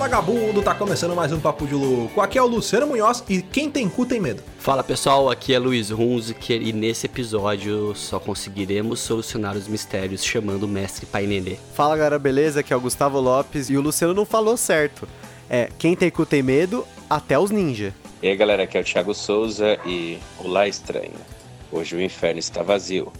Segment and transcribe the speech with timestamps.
[0.00, 2.22] vagabundo, tá começando mais um Papo de Louco.
[2.22, 4.42] Aqui é o Luciano Munhoz e quem tem cu tem medo.
[4.58, 10.62] Fala pessoal, aqui é Luiz Hunziker e nesse episódio só conseguiremos solucionar os mistérios chamando
[10.62, 11.58] o mestre Pai Nenê.
[11.74, 12.60] Fala galera, beleza?
[12.60, 15.06] Aqui é o Gustavo Lopes e o Luciano não falou certo.
[15.50, 17.94] É, quem tem cu tem medo, até os ninja.
[18.22, 21.12] E aí galera, aqui é o Thiago Souza e Olá Estranho.
[21.70, 23.12] Hoje o inferno está vazio,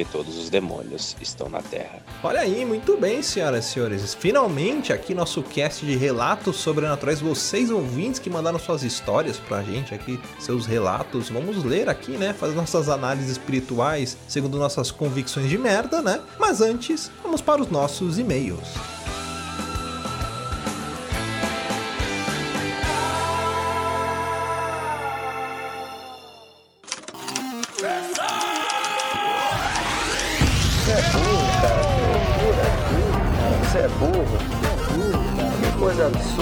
[0.00, 2.00] porque todos os demônios estão na Terra.
[2.22, 4.14] Olha aí, muito bem, senhoras e senhores.
[4.14, 7.20] Finalmente aqui nosso cast de relatos sobrenaturais.
[7.20, 11.28] Vocês ouvintes que mandaram suas histórias pra gente aqui, seus relatos.
[11.28, 12.32] Vamos ler aqui, né?
[12.32, 16.20] Fazer nossas análises espirituais segundo nossas convicções de merda, né?
[16.38, 18.68] Mas antes, vamos para os nossos e-mails.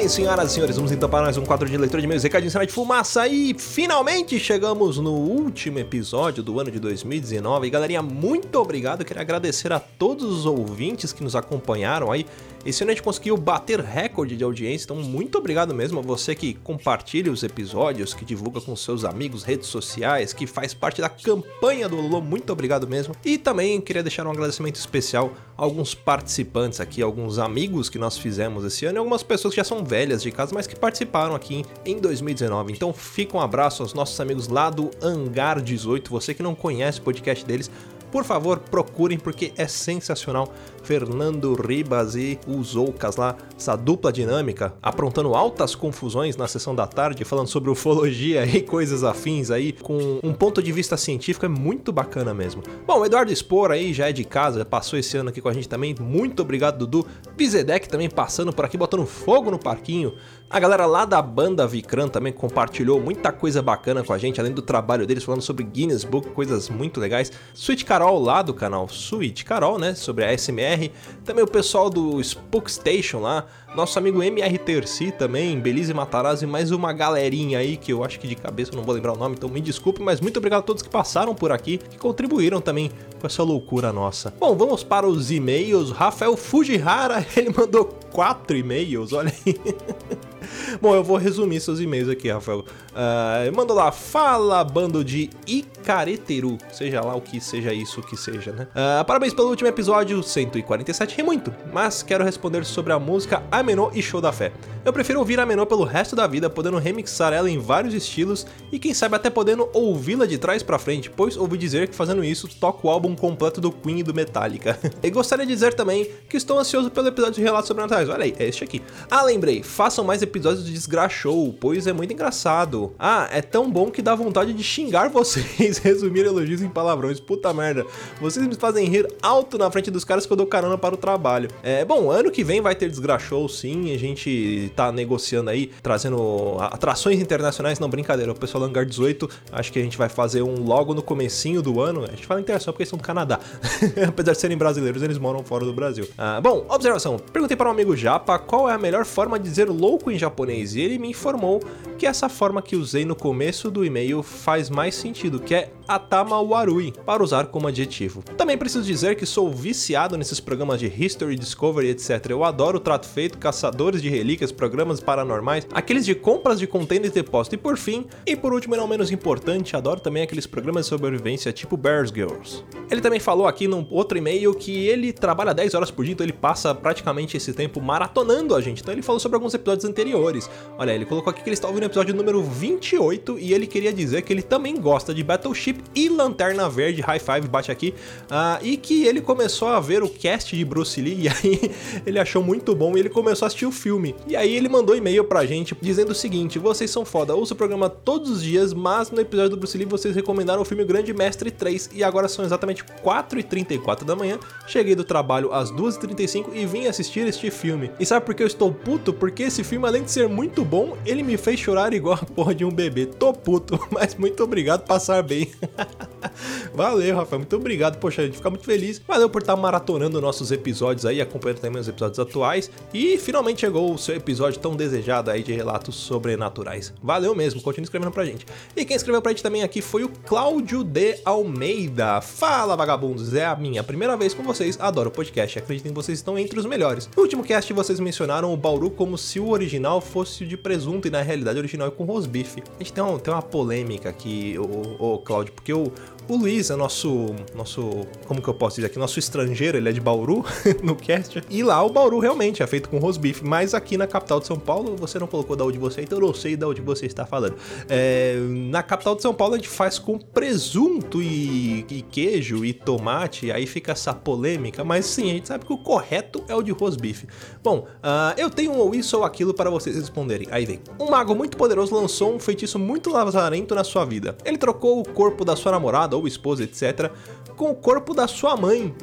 [0.00, 2.54] bem, senhoras e senhores, vamos então para mais um quadro de leitura de meus recadinhos
[2.54, 7.66] de fumaça e finalmente chegamos no último episódio do ano de 2019.
[7.66, 12.24] E galerinha, muito obrigado, Eu queria agradecer a todos os ouvintes que nos acompanharam aí.
[12.64, 16.34] Esse ano a gente conseguiu bater recorde de audiência, então muito obrigado mesmo a você
[16.34, 21.08] que compartilha os episódios, que divulga com seus amigos, redes sociais, que faz parte da
[21.08, 23.16] campanha do Lolo, muito obrigado mesmo.
[23.24, 28.18] E também queria deixar um agradecimento especial a alguns participantes aqui, alguns amigos que nós
[28.18, 31.34] fizemos esse ano e algumas pessoas que já são velhas de casa, mas que participaram
[31.34, 32.74] aqui em 2019.
[32.74, 37.00] Então fica um abraço aos nossos amigos lá do Hangar 18, você que não conhece
[37.00, 37.70] o podcast deles,
[38.10, 40.52] por favor, procurem porque é sensacional.
[40.82, 46.86] Fernando Ribas e os Oucas lá, essa dupla dinâmica, aprontando altas confusões na sessão da
[46.86, 51.48] tarde, falando sobre ufologia e coisas afins aí, com um ponto de vista científico, é
[51.48, 52.62] muito bacana mesmo.
[52.86, 55.52] Bom, o Eduardo Spor aí já é de casa, passou esse ano aqui com a
[55.52, 57.06] gente também, muito obrigado, Dudu.
[57.36, 60.14] Bizedek também passando por aqui, botando fogo no parquinho.
[60.52, 64.52] A galera lá da banda Vicran também compartilhou muita coisa bacana com a gente, além
[64.52, 67.30] do trabalho deles falando sobre Guinness Book, coisas muito legais.
[67.54, 70.79] Sweet Carol lá do canal Sweet Carol, né, sobre a SMR.
[71.24, 76.46] Também o pessoal do Spook Station lá, nosso amigo MR Terci também, Belize Matarazzo e
[76.46, 79.16] mais uma galerinha aí que eu acho que de cabeça eu não vou lembrar o
[79.16, 82.60] nome, então me desculpe, mas muito obrigado a todos que passaram por aqui, que contribuíram
[82.60, 84.32] também com essa loucura nossa.
[84.38, 85.90] Bom, vamos para os e-mails.
[85.90, 89.54] Rafael Fujihara, ele mandou quatro e-mails, olha aí.
[90.80, 92.64] Bom, eu vou resumir seus e-mails aqui, Rafael.
[92.90, 98.52] Uh, mandou lá, fala bando de Icareteru, seja lá o que seja isso que seja,
[98.52, 98.66] né?
[98.70, 103.90] Uh, parabéns pelo último episódio, 147, ri muito, mas quero responder sobre a música Amenô
[103.94, 104.52] e Show da Fé.
[104.84, 108.78] Eu prefiro ouvir Amenô pelo resto da vida, podendo remixar ela em vários estilos e
[108.78, 112.48] quem sabe até podendo ouvi-la de trás pra frente, pois ouvi dizer que fazendo isso
[112.48, 114.78] toco o álbum completo do Queen e do Metallica.
[115.02, 118.34] e gostaria de dizer também que estou ansioso pelo episódio de Relatos Sobrenaturais, olha aí,
[118.38, 118.82] é este aqui.
[119.10, 122.79] Ah, lembrei, façam mais episódios de Desgraçou, pois é muito engraçado.
[122.98, 127.20] Ah, é tão bom que dá vontade de xingar vocês, resumir elogios em palavrões.
[127.20, 127.84] Puta merda.
[128.20, 130.98] Vocês me fazem rir alto na frente dos caras que eu dou carona para o
[130.98, 131.50] trabalho.
[131.62, 136.56] É, bom, ano que vem vai ter Desgraxou sim, a gente tá negociando aí, trazendo
[136.60, 140.64] atrações internacionais, não, brincadeira, o pessoal Hangar 18, acho que a gente vai fazer um
[140.64, 143.40] logo no comecinho do ano, a gente fala internacional porque eles são do Canadá,
[144.06, 146.06] apesar de serem brasileiros, eles moram fora do Brasil.
[146.18, 149.68] Ah, bom, observação, perguntei para um amigo japa qual é a melhor forma de dizer
[149.68, 151.60] louco em japonês, e ele me informou
[152.00, 156.40] que essa forma que usei no começo do e-mail faz mais sentido, que é Atama
[156.40, 158.22] Warui, para usar como adjetivo.
[158.36, 162.26] Também preciso dizer que sou viciado nesses programas de History, Discovery, etc.
[162.28, 167.12] Eu adoro o trato feito, caçadores de relíquias, programas paranormais, aqueles de compras de containers
[167.12, 170.46] de depósito e por fim, e por último e não menos importante, adoro também aqueles
[170.46, 172.64] programas de sobrevivência tipo Bears Girls.
[172.88, 176.24] Ele também falou aqui num outro e-mail que ele trabalha 10 horas por dia, então
[176.24, 178.80] ele passa praticamente esse tempo maratonando a gente.
[178.80, 180.48] Então ele falou sobre alguns episódios anteriores.
[180.78, 183.92] Olha, ele colocou aqui que ele está ouvindo o episódio número 28 e ele queria
[183.92, 187.94] dizer que ele também gosta de Battleship e Lanterna Verde, High Five, bate aqui,
[188.30, 191.70] uh, e que ele começou a ver o cast de Bruce Lee e aí
[192.06, 194.14] ele achou muito bom e ele começou a assistir o filme.
[194.26, 197.56] E aí ele mandou e-mail pra gente dizendo o seguinte: vocês são foda, ouço o
[197.56, 201.12] programa todos os dias, mas no episódio do Bruce Lee vocês recomendaram o filme Grande
[201.12, 204.38] Mestre 3 e agora são exatamente 4h34 da manhã.
[204.66, 207.90] Cheguei do trabalho às 2h35 e vim assistir este filme.
[207.98, 209.12] E sabe por que eu estou puto?
[209.12, 212.54] Porque esse filme, além de ser muito bom, ele me fez chorar igual a porra
[212.54, 213.06] de um bebê.
[213.06, 215.50] Tô puto, mas muito obrigado, passar bem.
[216.74, 217.40] Valeu, Rafael.
[217.40, 217.98] Muito obrigado.
[217.98, 219.00] Poxa, a gente fica muito feliz.
[219.06, 222.70] Valeu por estar maratonando nossos episódios aí, acompanhando também os episódios atuais.
[222.92, 226.92] E finalmente chegou o seu episódio tão desejado aí de relatos sobrenaturais.
[227.02, 228.46] Valeu mesmo, continue escrevendo pra gente.
[228.76, 232.20] E quem escreveu pra gente também aqui foi o Cláudio de Almeida.
[232.20, 233.34] Fala, vagabundos.
[233.34, 234.78] É a minha primeira vez com vocês.
[234.80, 235.58] Adoro o podcast.
[235.58, 237.08] Acreditem que vocês estão entre os melhores.
[237.16, 241.10] No último cast, vocês mencionaram o Bauru como se o original fosse de presunto e
[241.10, 242.62] na realidade o original é com rosbife.
[242.78, 245.92] A gente tem, um, tem uma polêmica aqui, o, o Cláudio, porque o,
[246.30, 249.92] o Luiz é nosso, nosso, como que eu posso dizer aqui, nosso estrangeiro, ele é
[249.92, 250.44] de Bauru
[250.80, 251.42] no cast.
[251.50, 254.56] E lá o Bauru realmente é feito com rosbife, mas aqui na capital de São
[254.56, 257.06] Paulo você não colocou da onde você, é, então eu não sei da onde você
[257.06, 257.56] está falando.
[257.88, 258.36] É,
[258.70, 263.50] na capital de São Paulo a gente faz com presunto e, e queijo e tomate,
[263.50, 266.70] aí fica essa polêmica, mas sim, a gente sabe que o correto é o de
[266.70, 267.26] rosbife.
[267.60, 270.46] Bom, uh, eu tenho um ou isso ou aquilo para vocês responderem.
[270.52, 270.80] Aí vem.
[271.00, 274.36] Um mago muito poderoso lançou um feitiço muito lazarento na sua vida.
[274.44, 277.10] Ele trocou o corpo da sua namorada ou esposa, etc.,
[277.56, 278.94] com o corpo da sua mãe.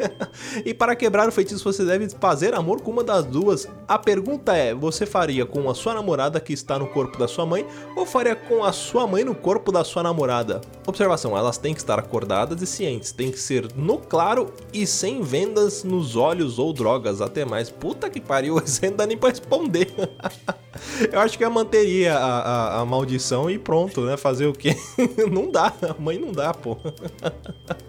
[0.64, 3.66] e para quebrar o feitiço, você deve fazer amor com uma das duas.
[3.88, 7.46] A pergunta é: você faria com a sua namorada que está no corpo da sua
[7.46, 7.66] mãe
[7.96, 10.60] ou faria com a sua mãe no corpo da sua namorada?
[10.86, 15.22] Observação: elas têm que estar acordadas e cientes, tem que ser no claro e sem
[15.22, 17.70] vendas nos olhos ou drogas, até mais.
[17.70, 19.92] Puta que pariu, você não dá nem pra responder.
[21.12, 24.16] Eu acho que eu manteria a, a, a, maldição e pronto, né?
[24.16, 24.76] Fazer o quê?
[25.30, 26.76] não dá, mãe não dá, pô.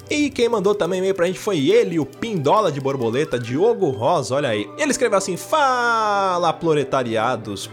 [0.08, 4.36] e quem mandou também e-mail pra gente foi ele, o Pindola de Borboleta, Diogo Rosa,
[4.36, 4.70] olha aí.
[4.78, 7.70] Ele escreveu assim: Fala, proletariados.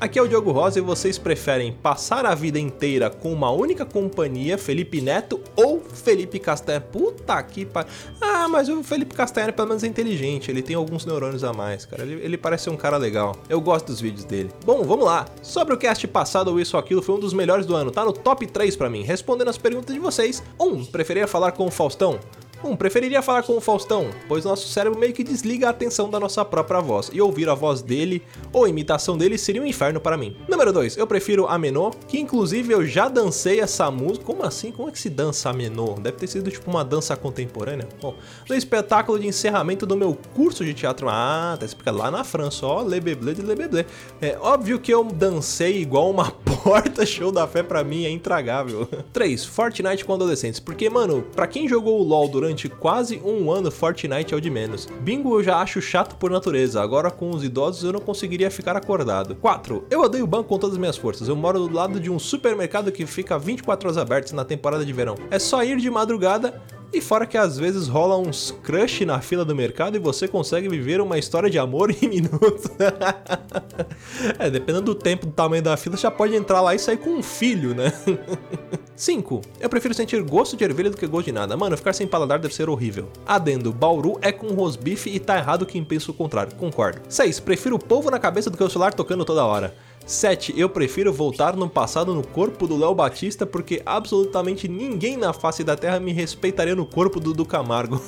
[0.00, 3.69] Aqui é o Diogo Rosa e vocês preferem passar a vida inteira com uma única
[3.74, 6.80] companhia, Felipe Neto ou Felipe Castanha?
[6.80, 7.90] Puta que pariu.
[8.20, 11.84] Ah, mas o Felipe Castanha pelo menos é inteligente, ele tem alguns neurônios a mais,
[11.84, 12.02] cara.
[12.02, 13.36] Ele, ele parece ser um cara legal.
[13.48, 14.50] Eu gosto dos vídeos dele.
[14.64, 15.26] Bom, vamos lá.
[15.42, 17.90] Sobre o cast passado ou isso aquilo, foi um dos melhores do ano.
[17.90, 19.02] Tá no top 3 para mim.
[19.02, 20.42] Respondendo as perguntas de vocês.
[20.58, 20.64] 1.
[20.64, 22.18] Um, preferia falar com o Faustão?
[22.62, 26.20] Um, preferiria falar com o Faustão, pois nosso cérebro meio que desliga a atenção da
[26.20, 30.16] nossa própria voz, e ouvir a voz dele ou imitação dele seria um inferno para
[30.16, 30.36] mim.
[30.46, 34.26] Número 2, eu prefiro a Menor, que inclusive eu já dancei essa música.
[34.26, 34.70] Como assim?
[34.70, 36.00] Como é que se dança a Menor?
[36.00, 37.88] Deve ter sido tipo uma dança contemporânea.
[38.00, 38.14] Bom,
[38.46, 41.08] no espetáculo de encerramento do meu curso de teatro.
[41.08, 43.86] Ah, tá explicado lá na França, ó, Le Beblé de Le Beblé.
[44.20, 46.30] É óbvio que eu dancei igual uma
[46.62, 48.86] porta, show da fé para mim é intragável.
[49.14, 53.50] 3, Fortnite com adolescentes, porque mano, para quem jogou o LoL durante durante quase um
[53.50, 54.86] ano Fortnite é o de menos.
[55.00, 58.76] Bingo eu já acho chato por natureza, agora com os idosos eu não conseguiria ficar
[58.76, 59.36] acordado.
[59.36, 59.84] 4.
[59.88, 61.28] Eu odeio o banco com todas as minhas forças.
[61.28, 64.92] Eu moro do lado de um supermercado que fica 24 horas abertos na temporada de
[64.92, 65.14] verão.
[65.30, 66.60] É só ir de madrugada
[66.92, 70.68] e fora que às vezes rola uns crush na fila do mercado e você consegue
[70.68, 72.64] viver uma história de amor em minutos.
[74.38, 77.10] é, dependendo do tempo, do tamanho da fila, já pode entrar lá e sair com
[77.10, 77.92] um filho, né?
[78.96, 79.40] 5.
[79.58, 81.56] Eu prefiro sentir gosto de ervilha do que gosto de nada.
[81.56, 83.08] Mano, ficar sem paladar deve ser horrível.
[83.26, 86.54] Adendo, Bauru é com rosbife e tá errado quem pensa o contrário.
[86.56, 87.00] Concordo.
[87.08, 87.40] 6.
[87.40, 89.74] Prefiro o polvo na cabeça do que o celular tocando toda hora.
[90.06, 90.58] 7.
[90.58, 95.62] Eu prefiro voltar no passado no corpo do Léo Batista porque absolutamente ninguém na face
[95.62, 98.00] da Terra me respeitaria no corpo do do Camargo.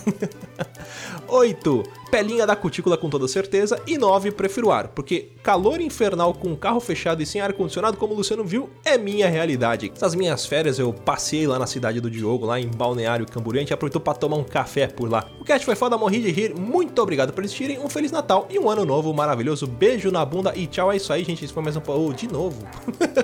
[1.29, 1.83] 8.
[2.13, 3.81] pelinha da cutícula com toda certeza.
[3.87, 8.17] E 9, prefiro ar, porque calor infernal com carro fechado e sem ar-condicionado, como o
[8.19, 9.91] Luciano viu, é minha realidade.
[9.97, 13.63] Essas minhas férias eu passei lá na cidade do Diogo, lá em Balneário Camboriú, a
[13.63, 15.27] gente aproveitou pra tomar um café por lá.
[15.41, 16.55] O cast foi foda, morri de rir.
[16.55, 19.67] Muito obrigado por assistirem, um Feliz Natal e um Ano Novo maravilhoso.
[19.67, 21.47] Beijo na bunda e tchau, é isso aí, gente.
[21.47, 21.83] Esse foi mais um...
[21.87, 22.63] Oh, de novo.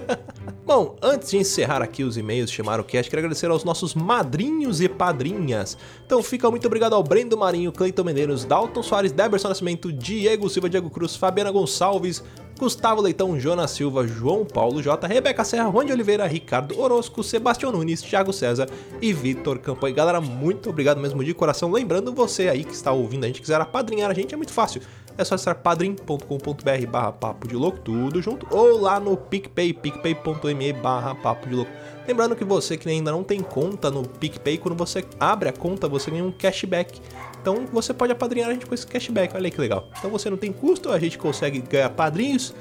[0.64, 4.80] Bom, antes de encerrar aqui os e-mails, chamar o cast, quero agradecer aos nossos madrinhos
[4.80, 5.78] e padrinhas.
[6.04, 10.68] Então fica muito obrigado ao Brendo Marinho, Cleiton Medeiros, Dalton Soares, Deberson Nascimento, Diego Silva,
[10.68, 12.22] Diego Cruz, Fabiana Gonçalves,
[12.58, 18.02] Gustavo Leitão, Jonas Silva, João Paulo J, Rebeca Serra, de Oliveira, Ricardo Orozco, Sebastião Nunes,
[18.02, 18.68] Thiago César
[19.00, 19.94] e Vitor Campanha.
[19.94, 21.70] Galera, muito obrigado mesmo de coração.
[21.70, 24.82] Lembrando você aí que está ouvindo a gente, quiser apadrinhar a gente, é muito fácil.
[25.16, 30.72] É só acessar padrim.com.br barra papo de louco, tudo junto, ou lá no PicPay, picpay.me
[30.72, 31.70] barra papo de louco.
[32.06, 35.88] Lembrando que você que ainda não tem conta no PicPay, quando você abre a conta,
[35.88, 37.00] você ganha um cashback.
[37.40, 39.88] Então você pode apadrinhar a gente com esse cashback, olha aí que legal.
[39.98, 42.54] Então você não tem custo, a gente consegue ganhar padrinhos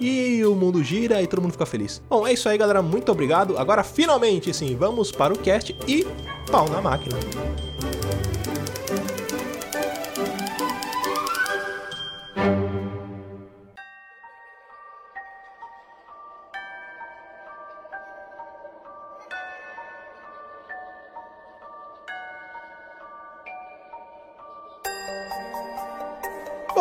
[0.00, 2.02] e o mundo gira e todo mundo fica feliz.
[2.08, 2.82] Bom, é isso aí, galera.
[2.82, 3.56] Muito obrigado.
[3.56, 6.06] Agora, finalmente, sim, vamos para o cast e
[6.50, 7.16] pau na máquina.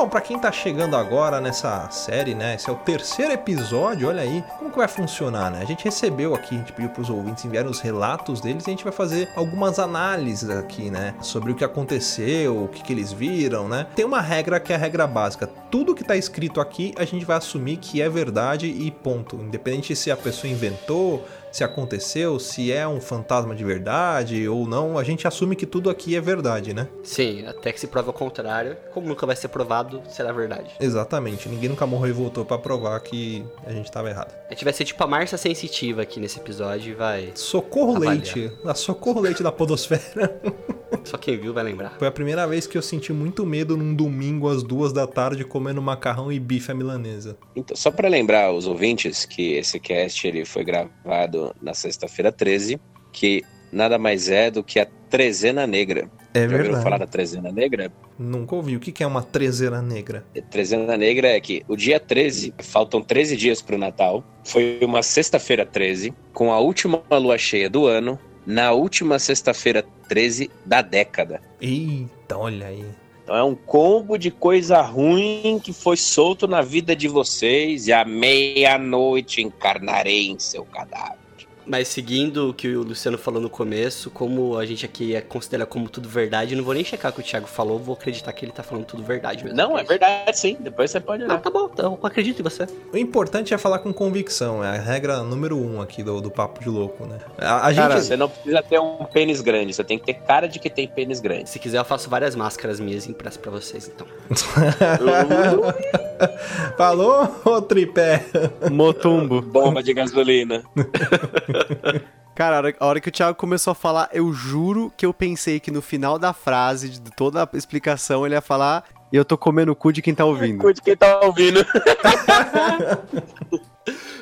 [0.01, 2.55] Bom, pra quem tá chegando agora nessa série, né?
[2.55, 4.43] Esse é o terceiro episódio, olha aí.
[4.58, 5.60] Como que vai funcionar, né?
[5.62, 8.74] A gente recebeu aqui, a gente pediu pros ouvintes enviarem os relatos deles e a
[8.74, 11.13] gente vai fazer algumas análises aqui, né?
[11.22, 13.86] Sobre o que aconteceu, o que, que eles viram, né?
[13.96, 15.48] Tem uma regra que é a regra básica.
[15.71, 19.37] Tudo que tá escrito aqui, a gente vai assumir que é verdade e ponto.
[19.37, 24.97] Independente se a pessoa inventou, se aconteceu, se é um fantasma de verdade ou não,
[24.97, 26.89] a gente assume que tudo aqui é verdade, né?
[27.03, 28.75] Sim, até que se prove o contrário.
[28.93, 30.71] Como nunca vai ser provado, será verdade.
[30.77, 31.47] Exatamente.
[31.47, 34.33] Ninguém nunca morreu e voltou pra provar que a gente tava errado.
[34.49, 37.31] A gente vai ser tipo a Marcia Sensitiva aqui nesse episódio e vai.
[37.33, 38.15] Socorro Avaliar.
[38.15, 40.41] Leite, a Socorro Leite da Podosfera.
[41.03, 41.95] Só quem viu vai lembrar.
[41.97, 45.43] Foi a primeira vez que eu senti muito medo num domingo às duas da tarde
[45.61, 47.37] comendo macarrão e bife à milanesa.
[47.55, 52.81] Então, só para lembrar os ouvintes que esse cast ele foi gravado na sexta-feira 13,
[53.13, 56.09] que nada mais é do que a Trezena Negra.
[56.33, 56.83] É Já verdade.
[56.83, 57.91] falar da Trezena Negra?
[58.17, 58.75] Nunca ouvi.
[58.75, 60.25] O que é uma trezeira negra?
[60.49, 65.65] Trezena Negra é que o dia 13, faltam 13 dias pro Natal, foi uma sexta-feira
[65.65, 71.41] 13, com a última lua cheia do ano, na última sexta-feira 13 da década.
[71.59, 72.85] Eita, olha aí.
[73.23, 77.93] Então é um combo de coisa ruim que foi solto na vida de vocês e
[77.93, 81.20] à meia-noite encarnarei em seu cadáver.
[81.65, 85.65] Mas seguindo o que o Luciano falou no começo, como a gente aqui é, considera
[85.65, 88.31] como tudo verdade, eu não vou nem checar o que o Thiago falou, vou acreditar
[88.33, 89.57] que ele tá falando tudo verdade mesmo.
[89.57, 91.39] Não, é verdade sim, depois você pode Ah, olhar.
[91.41, 92.67] tá bom, então eu acredito em você.
[92.91, 94.63] O importante é falar com convicção.
[94.63, 97.19] É a regra número um aqui do, do Papo de Louco, né?
[97.37, 97.81] A, a gente...
[97.87, 100.69] Cara, você não precisa ter um pênis grande, você tem que ter cara de que
[100.69, 101.49] tem pênis grande.
[101.49, 104.07] Se quiser, eu faço várias máscaras minhas impressas pra vocês, então.
[106.77, 108.25] Falou, ô tripé?
[108.71, 109.41] Motumbo.
[109.41, 110.63] Bomba de gasolina.
[112.34, 115.13] Cara, a hora, a hora que o Thiago começou a falar, eu juro que eu
[115.13, 119.25] pensei que no final da frase, de toda a explicação, ele ia falar e eu
[119.25, 120.60] tô comendo o cu de quem tá ouvindo.
[120.63, 121.65] Cuide quem tá ouvindo.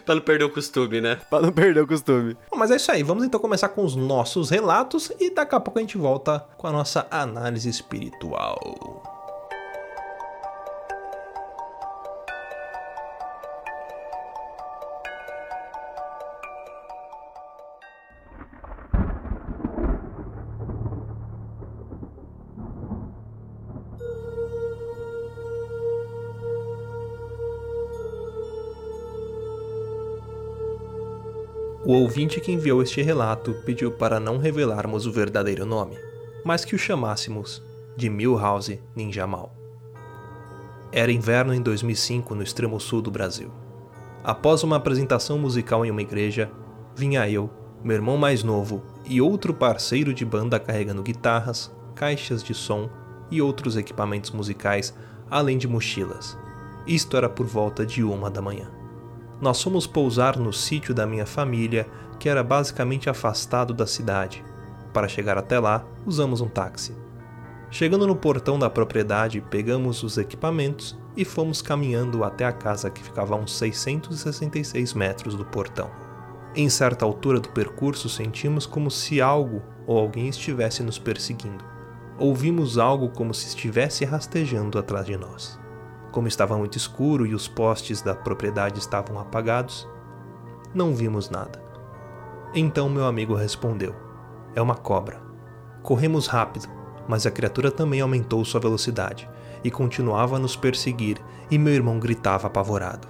[0.03, 1.19] pra não perder o costume, né?
[1.29, 2.35] Pra não perder o costume.
[2.49, 3.03] Bom, mas é isso aí.
[3.03, 6.65] Vamos então começar com os nossos relatos e daqui a pouco a gente volta com
[6.65, 9.18] a nossa análise espiritual.
[31.89, 35.97] O ouvinte que enviou este relato pediu para não revelarmos o verdadeiro nome,
[36.45, 37.63] mas que o chamássemos
[37.97, 39.55] de Milhouse Ninjamal.
[40.91, 43.49] Era inverno em 2005 no extremo sul do Brasil.
[44.23, 46.51] Após uma apresentação musical em uma igreja,
[46.95, 47.49] vinha eu,
[47.83, 52.87] meu irmão mais novo e outro parceiro de banda carregando guitarras, caixas de som
[53.31, 54.93] e outros equipamentos musicais,
[55.27, 56.37] além de mochilas.
[56.85, 58.78] Isto era por volta de uma da manhã
[59.41, 61.87] nós fomos pousar no sítio da minha família,
[62.19, 64.43] que era basicamente afastado da cidade.
[64.93, 66.95] Para chegar até lá, usamos um táxi.
[67.71, 73.03] Chegando no portão da propriedade, pegamos os equipamentos e fomos caminhando até a casa que
[73.03, 75.91] ficava a uns 666 metros do portão.
[76.55, 81.63] Em certa altura do percurso, sentimos como se algo ou alguém estivesse nos perseguindo.
[82.17, 85.58] ouvimos algo como se estivesse rastejando atrás de nós.
[86.11, 89.87] Como estava muito escuro e os postes da propriedade estavam apagados,
[90.73, 91.61] não vimos nada.
[92.53, 93.95] Então meu amigo respondeu:
[94.55, 95.21] É uma cobra.
[95.83, 96.67] Corremos rápido,
[97.07, 99.29] mas a criatura também aumentou sua velocidade
[99.63, 101.17] e continuava a nos perseguir,
[101.51, 103.07] e meu irmão gritava apavorado.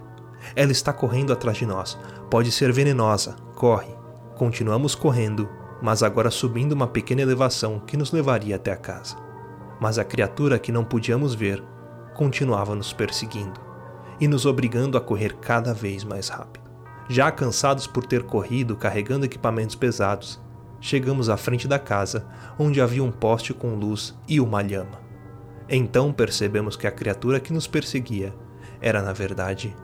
[0.55, 1.97] Ela está correndo atrás de nós.
[2.29, 3.35] Pode ser venenosa.
[3.55, 3.93] Corre.
[4.35, 5.49] Continuamos correndo,
[5.81, 9.17] mas agora subindo uma pequena elevação que nos levaria até a casa.
[9.79, 11.63] Mas a criatura que não podíamos ver
[12.13, 13.59] continuava nos perseguindo
[14.19, 16.69] e nos obrigando a correr cada vez mais rápido.
[17.07, 20.39] Já cansados por ter corrido carregando equipamentos pesados,
[20.79, 24.99] chegamos à frente da casa, onde havia um poste com luz e uma lhama.
[25.67, 28.33] Então percebemos que a criatura que nos perseguia
[28.81, 29.75] era, na verdade,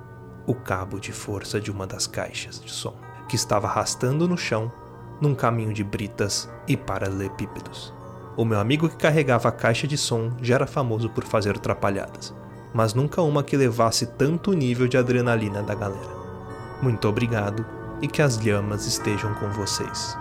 [0.45, 2.95] o cabo de força de uma das caixas de som,
[3.27, 4.71] que estava arrastando no chão
[5.19, 7.94] num caminho de britas e paralelepípedos.
[8.37, 12.33] O meu amigo que carregava a caixa de som já era famoso por fazer atrapalhadas,
[12.73, 16.15] mas nunca uma que levasse tanto nível de adrenalina da galera.
[16.81, 17.65] Muito obrigado
[18.01, 20.17] e que as lhamas estejam com vocês.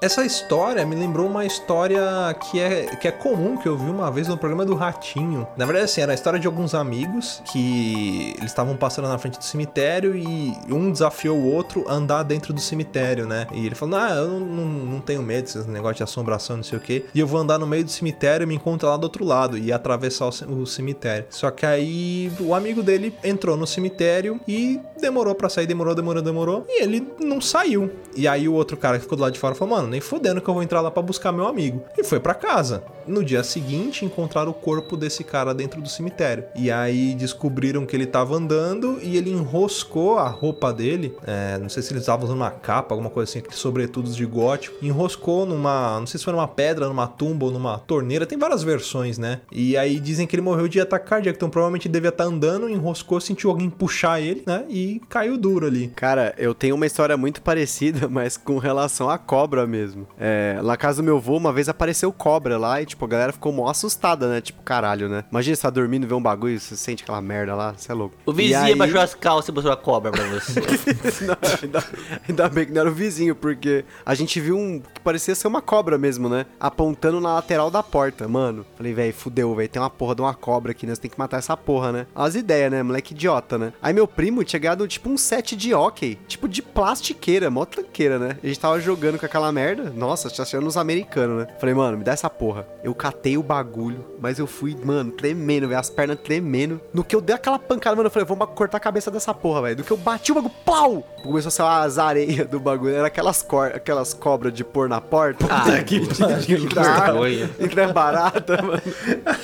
[0.00, 2.00] Essa história me lembrou uma história
[2.34, 5.46] que é, que é comum, que eu vi uma vez no programa do Ratinho.
[5.58, 9.36] Na verdade, assim, era a história de alguns amigos que eles estavam passando na frente
[9.36, 13.46] do cemitério e um desafiou o outro a andar dentro do cemitério, né?
[13.52, 16.64] E ele falou: Ah, eu não, não, não tenho medo desses negócio de assombração, não
[16.64, 17.04] sei o quê.
[17.14, 19.58] E eu vou andar no meio do cemitério e me encontro lá do outro lado
[19.58, 21.26] e atravessar o, o cemitério.
[21.28, 26.22] Só que aí o amigo dele entrou no cemitério e demorou para sair, demorou, demorou,
[26.22, 26.64] demorou.
[26.66, 27.90] E ele não saiu.
[28.16, 30.40] E aí o outro cara que ficou do lado de fora falou: Mano, nem fodendo
[30.40, 31.82] que eu vou entrar lá para buscar meu amigo.
[31.98, 32.82] E foi para casa.
[33.06, 36.44] No dia seguinte, encontraram o corpo desse cara dentro do cemitério.
[36.54, 41.14] E aí descobriram que ele tava andando e ele enroscou a roupa dele.
[41.26, 44.24] É, não sei se ele estava usando uma capa, alguma coisa assim, aqueles sobretudos de
[44.24, 44.76] gótico.
[44.84, 45.98] Enroscou numa.
[45.98, 48.26] Não sei se foi numa pedra, numa tumba ou numa torneira.
[48.26, 49.40] Tem várias versões, né?
[49.50, 51.36] E aí dizem que ele morreu de ataque cardíaco.
[51.36, 54.64] Então provavelmente devia estar tá andando, enroscou, sentiu alguém puxar ele, né?
[54.68, 55.88] E caiu duro ali.
[55.88, 60.06] Cara, eu tenho uma história muito parecida, mas com relação à cobra mesmo mesmo.
[60.18, 63.08] É, lá na casa do meu avô, uma vez apareceu cobra lá e, tipo, a
[63.08, 64.40] galera ficou mó assustada, né?
[64.40, 65.24] Tipo, caralho, né?
[65.30, 67.94] Imagina você tá dormindo e vê um bagulho, você sente aquela merda lá, você é
[67.94, 68.14] louco.
[68.26, 68.74] O vizinho aí...
[68.74, 70.60] baixou as calças e botou a cobra pra você.
[71.24, 71.84] não, ainda,
[72.28, 75.48] ainda, bem que não era o vizinho, porque a gente viu um que parecia ser
[75.48, 76.46] uma cobra mesmo, né?
[76.58, 78.64] Apontando na lateral da porta, mano.
[78.76, 80.94] Falei, velho, fudeu, velho, tem uma porra de uma cobra aqui, né?
[80.94, 82.06] Você tem que matar essa porra, né?
[82.14, 82.82] As ideias, né?
[82.82, 83.72] Moleque idiota, né?
[83.82, 88.18] Aí meu primo tinha ganhado, tipo, um set de hockey, tipo, de plastiqueira, mó tranqueira,
[88.18, 88.36] né?
[88.42, 91.54] A gente tava jogando com aquela merda, nossa, tá achando os americanos, né?
[91.58, 92.66] Falei, mano, me dá essa porra.
[92.82, 96.80] Eu catei o bagulho, mas eu fui, mano, tremendo, velho, as pernas tremendo.
[96.92, 99.62] No que eu dei aquela pancada, mano, eu falei, vamos cortar a cabeça dessa porra,
[99.62, 99.76] velho.
[99.76, 101.02] Do que eu bati o bagulho, pau!
[101.22, 102.94] Começou a sair as areias do bagulho.
[102.94, 105.46] Era aquelas, cor aquelas cobras de pôr na porta.
[105.50, 106.00] Ah, que,
[106.44, 107.50] que, vergonha.
[107.70, 108.82] Que é barata, mano.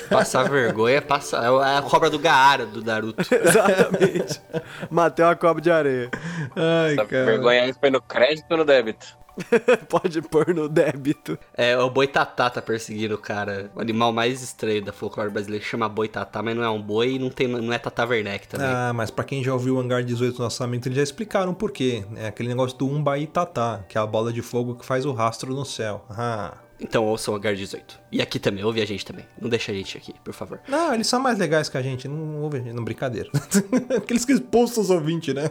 [0.09, 1.37] Passar vergonha, passa.
[1.37, 3.21] É a cobra do Gaara, do Naruto.
[3.33, 4.41] Exatamente.
[4.89, 6.09] Matei uma cobra de areia.
[6.55, 7.25] Ai, cara.
[7.25, 9.17] Vergonha foi no crédito ou no débito?
[9.89, 11.37] Pode pôr no débito.
[11.53, 13.71] É, o boitatá tá perseguindo o cara.
[13.75, 17.19] O animal mais estranho da folclore brasileira chama boitatá, mas não é um boi e
[17.19, 18.67] não, tem, não é tata werneck também.
[18.67, 21.71] Ah, mas pra quem já ouviu o Hangar 18 no lançamento, eles já explicaram por
[21.71, 22.03] quê.
[22.15, 25.53] É aquele negócio do umbaitata, que é a bola de fogo que faz o rastro
[25.53, 26.05] no céu.
[26.09, 26.57] Ah...
[26.79, 27.81] Então ouçam o H18.
[28.11, 29.25] E aqui também, ouve a gente também.
[29.39, 30.59] Não deixa a gente aqui, por favor.
[30.67, 32.07] Não, eles são mais legais que a gente.
[32.07, 33.29] Não ouve a gente, não brincadeira.
[33.97, 35.49] Aqueles que expulsam os ouvintes, né?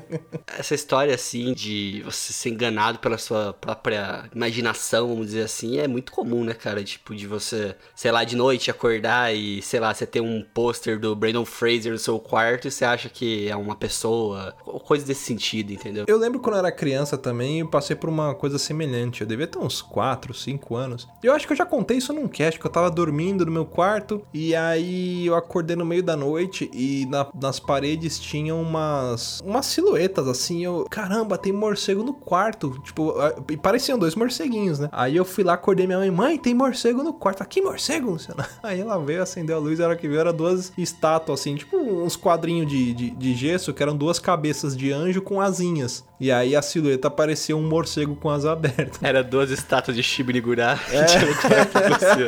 [0.58, 5.88] Essa história, assim, de você ser enganado pela sua própria imaginação, vamos dizer assim, é
[5.88, 6.82] muito comum, né, cara?
[6.82, 10.98] Tipo, de você, sei lá, de noite acordar e, sei lá, você ter um pôster
[10.98, 14.52] do Brandon Fraser no seu quarto e você acha que é uma pessoa.
[14.86, 16.04] Coisa desse sentido, entendeu?
[16.06, 19.20] Eu lembro quando eu era criança também, eu passei por uma coisa semelhante.
[19.20, 21.08] Eu devia ter uns 4, 5 anos.
[21.22, 23.64] Eu acho que eu já contei isso num cast, que eu tava dormindo no meu
[23.64, 29.40] quarto e aí eu acordei no meio da noite e na, nas paredes tinham umas,
[29.40, 30.64] umas silhuetas assim.
[30.64, 32.78] Eu, caramba, tem morcego no quarto.
[32.84, 33.14] Tipo,
[33.50, 34.88] e pareciam dois morceguinhos, né?
[34.92, 37.42] Aí eu fui lá, acordei minha mãe, mãe, tem morcego no quarto.
[37.42, 38.48] Aqui, morcego, Luciana.
[38.62, 42.16] Aí ela veio, acendeu a luz, era que veio, era duas estátuas assim, tipo uns
[42.16, 46.04] quadrinhos de, de, de gesso que eram duas cabeças de anjo com asinhas.
[46.18, 49.02] E aí a silhueta parecia um morcego com asas abertas.
[49.02, 50.78] Era duas estátuas de Shibirigurá.
[50.90, 50.96] É.
[51.02, 52.26] é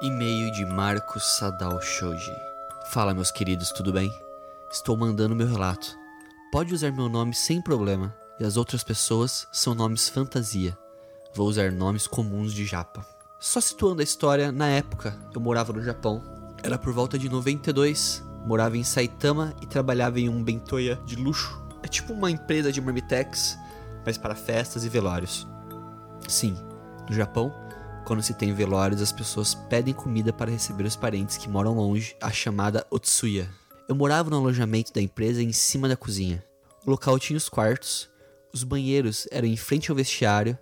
[0.00, 2.32] E-mail de Marcos Sadal Shoji.
[2.92, 4.08] Fala, meus queridos, tudo bem?
[4.70, 5.98] Estou mandando meu relato.
[6.52, 10.76] Pode usar meu nome sem problema, e as outras pessoas são nomes fantasia.
[11.34, 13.06] Vou usar nomes comuns de japa.
[13.40, 16.22] Só situando a história, na época eu morava no Japão.
[16.62, 21.62] Era por volta de 92, morava em Saitama e trabalhava em um bentoya de luxo.
[21.82, 23.58] É tipo uma empresa de marmitex,
[24.04, 25.48] mas para festas e velórios.
[26.28, 26.54] Sim,
[27.08, 27.54] no Japão,
[28.04, 32.14] quando se tem velórios, as pessoas pedem comida para receber os parentes que moram longe,
[32.20, 33.48] a chamada Otsuya.
[33.88, 36.44] Eu morava no alojamento da empresa em cima da cozinha.
[36.84, 38.06] O local tinha os quartos,
[38.52, 40.58] os banheiros eram em frente ao vestiário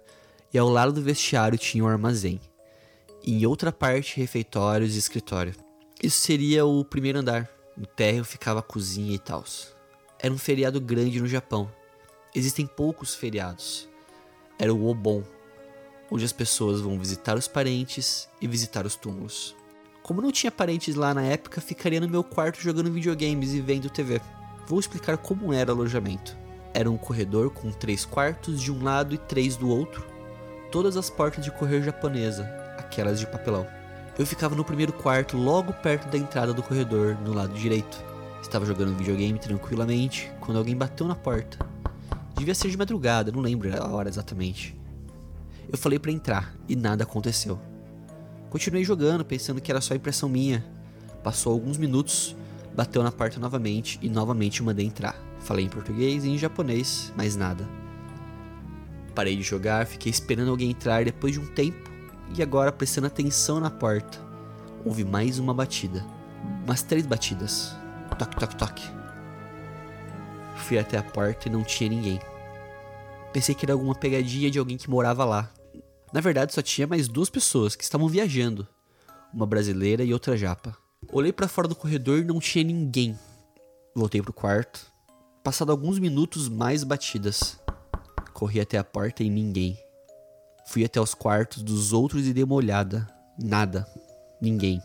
[0.55, 2.41] e ao lado do vestiário tinha um armazém.
[3.25, 5.57] E em outra parte, refeitórios e escritório.
[6.01, 7.51] Isso seria o primeiro andar.
[7.77, 9.45] No térreo ficava a cozinha e tal.
[10.21, 11.69] Era um feriado grande no Japão.
[12.33, 13.89] Existem poucos feriados.
[14.57, 15.25] Era o Obon,
[16.13, 19.57] onde as pessoas vão visitar os parentes e visitar os túmulos.
[20.07, 23.91] Como não tinha parentes lá na época, ficaria no meu quarto jogando videogames e vendo
[23.91, 24.21] TV.
[24.65, 26.37] Vou explicar como era o alojamento.
[26.73, 30.07] Era um corredor com três quartos de um lado e três do outro,
[30.71, 32.45] todas as portas de correr japonesa,
[32.79, 33.67] aquelas de papelão.
[34.17, 38.01] Eu ficava no primeiro quarto, logo perto da entrada do corredor, no lado direito.
[38.41, 41.59] Estava jogando videogame tranquilamente quando alguém bateu na porta.
[42.39, 44.81] Devia ser de madrugada, não lembro a hora exatamente.
[45.69, 47.61] Eu falei para entrar e nada aconteceu.
[48.51, 50.65] Continuei jogando, pensando que era só impressão minha.
[51.23, 52.37] Passou alguns minutos,
[52.75, 55.17] bateu na porta novamente e novamente mandei entrar.
[55.41, 57.69] Falei em português e em japonês, mas nada.
[59.15, 61.91] Parei de jogar, fiquei esperando alguém entrar depois de um tempo
[62.37, 64.19] e agora prestando atenção na porta.
[64.85, 66.05] Houve mais uma batida.
[66.65, 67.75] Umas três batidas.
[68.19, 68.91] Toque, toque, toque.
[70.57, 72.21] Fui até a porta e não tinha ninguém.
[73.33, 75.51] Pensei que era alguma pegadinha de alguém que morava lá.
[76.13, 78.67] Na verdade, só tinha mais duas pessoas que estavam viajando,
[79.33, 80.77] uma brasileira e outra japa.
[81.13, 83.19] Olhei para fora do corredor e não tinha ninguém.
[83.95, 84.87] Voltei pro quarto.
[85.43, 87.59] Passado alguns minutos, mais batidas.
[88.33, 89.79] Corri até a porta e ninguém.
[90.67, 93.07] Fui até os quartos dos outros e dei uma olhada.
[93.39, 93.87] Nada.
[94.41, 94.83] Ninguém.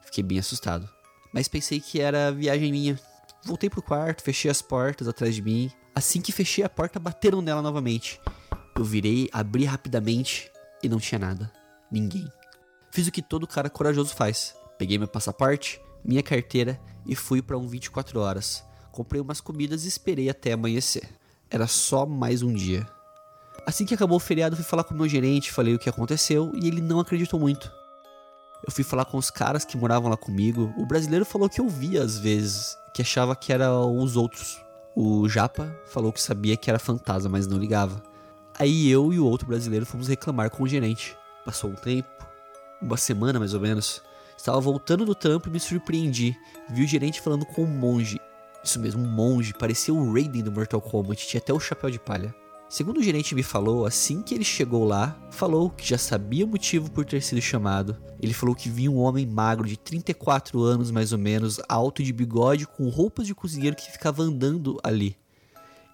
[0.00, 0.88] Fiquei bem assustado.
[1.32, 2.98] Mas pensei que era viagem minha.
[3.44, 5.70] Voltei pro quarto, fechei as portas atrás de mim.
[5.94, 8.20] Assim que fechei a porta, bateram nela novamente.
[8.74, 10.50] Eu virei, abri rapidamente
[10.82, 11.52] e não tinha nada.
[11.90, 12.26] Ninguém.
[12.90, 14.54] Fiz o que todo cara corajoso faz.
[14.78, 18.64] Peguei meu passaporte, minha carteira e fui para um 24 horas.
[18.90, 21.08] Comprei umas comidas e esperei até amanhecer.
[21.50, 22.86] Era só mais um dia.
[23.66, 26.66] Assim que acabou o feriado, fui falar com meu gerente, falei o que aconteceu e
[26.66, 27.70] ele não acreditou muito.
[28.66, 30.72] Eu fui falar com os caras que moravam lá comigo.
[30.76, 34.62] O brasileiro falou que ouvia às vezes, que achava que era os outros.
[34.94, 38.02] O Japa falou que sabia que era fantasma, mas não ligava.
[38.58, 41.16] Aí eu e o outro brasileiro fomos reclamar com o gerente.
[41.44, 42.08] Passou um tempo,
[42.80, 44.02] uma semana mais ou menos.
[44.36, 46.36] Estava voltando do trampo e me surpreendi.
[46.70, 48.20] Vi o gerente falando com um monge.
[48.62, 49.54] Isso mesmo, um monge.
[49.54, 51.26] Parecia o Raiden do Mortal Kombat.
[51.26, 52.34] Tinha até o chapéu de palha.
[52.68, 56.48] Segundo o gerente me falou, assim que ele chegou lá, falou que já sabia o
[56.48, 57.98] motivo por ter sido chamado.
[58.18, 62.14] Ele falou que viu um homem magro de 34 anos mais ou menos, alto de
[62.14, 65.14] bigode, com roupas de cozinheiro que ficava andando ali.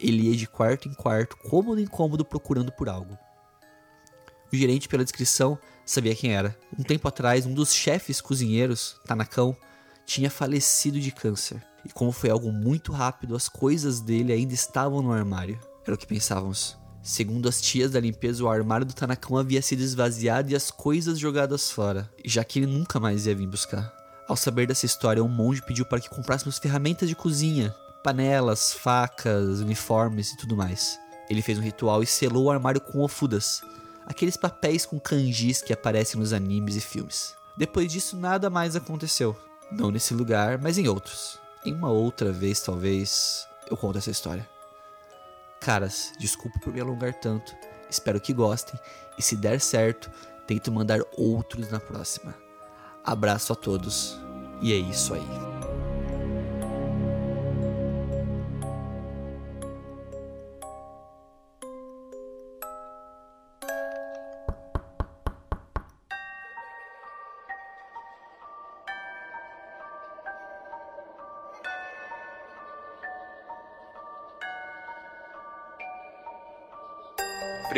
[0.01, 3.19] Ele ia de quarto em quarto, cômodo em cômodo, procurando por algo.
[4.53, 6.57] O gerente, pela descrição, sabia quem era.
[6.79, 9.57] Um tempo atrás, um dos chefes cozinheiros, Tanakão,
[10.07, 11.63] tinha falecido de câncer.
[11.85, 15.59] E como foi algo muito rápido, as coisas dele ainda estavam no armário.
[15.85, 16.79] Era o que pensávamos.
[17.03, 21.19] Segundo as tias da limpeza, o armário do Tanakão havia sido esvaziado e as coisas
[21.19, 23.93] jogadas fora, já que ele nunca mais ia vir buscar.
[24.29, 27.75] Ao saber dessa história, um monge pediu para que comprássemos ferramentas de cozinha,
[28.09, 30.99] panelas, facas, uniformes e tudo mais.
[31.29, 33.61] Ele fez um ritual e selou o armário com ofudas,
[34.07, 37.35] aqueles papéis com kanjis que aparecem nos animes e filmes.
[37.55, 39.37] Depois disso, nada mais aconteceu.
[39.71, 41.39] Não nesse lugar, mas em outros.
[41.67, 44.49] Em uma outra vez, talvez, eu conto essa história.
[45.61, 47.55] Caras, desculpa por me alongar tanto.
[47.91, 48.81] Espero que gostem
[49.19, 50.11] e se der certo,
[50.47, 52.35] tento mandar outros na próxima.
[53.05, 54.19] Abraço a todos
[54.63, 55.58] e é isso aí.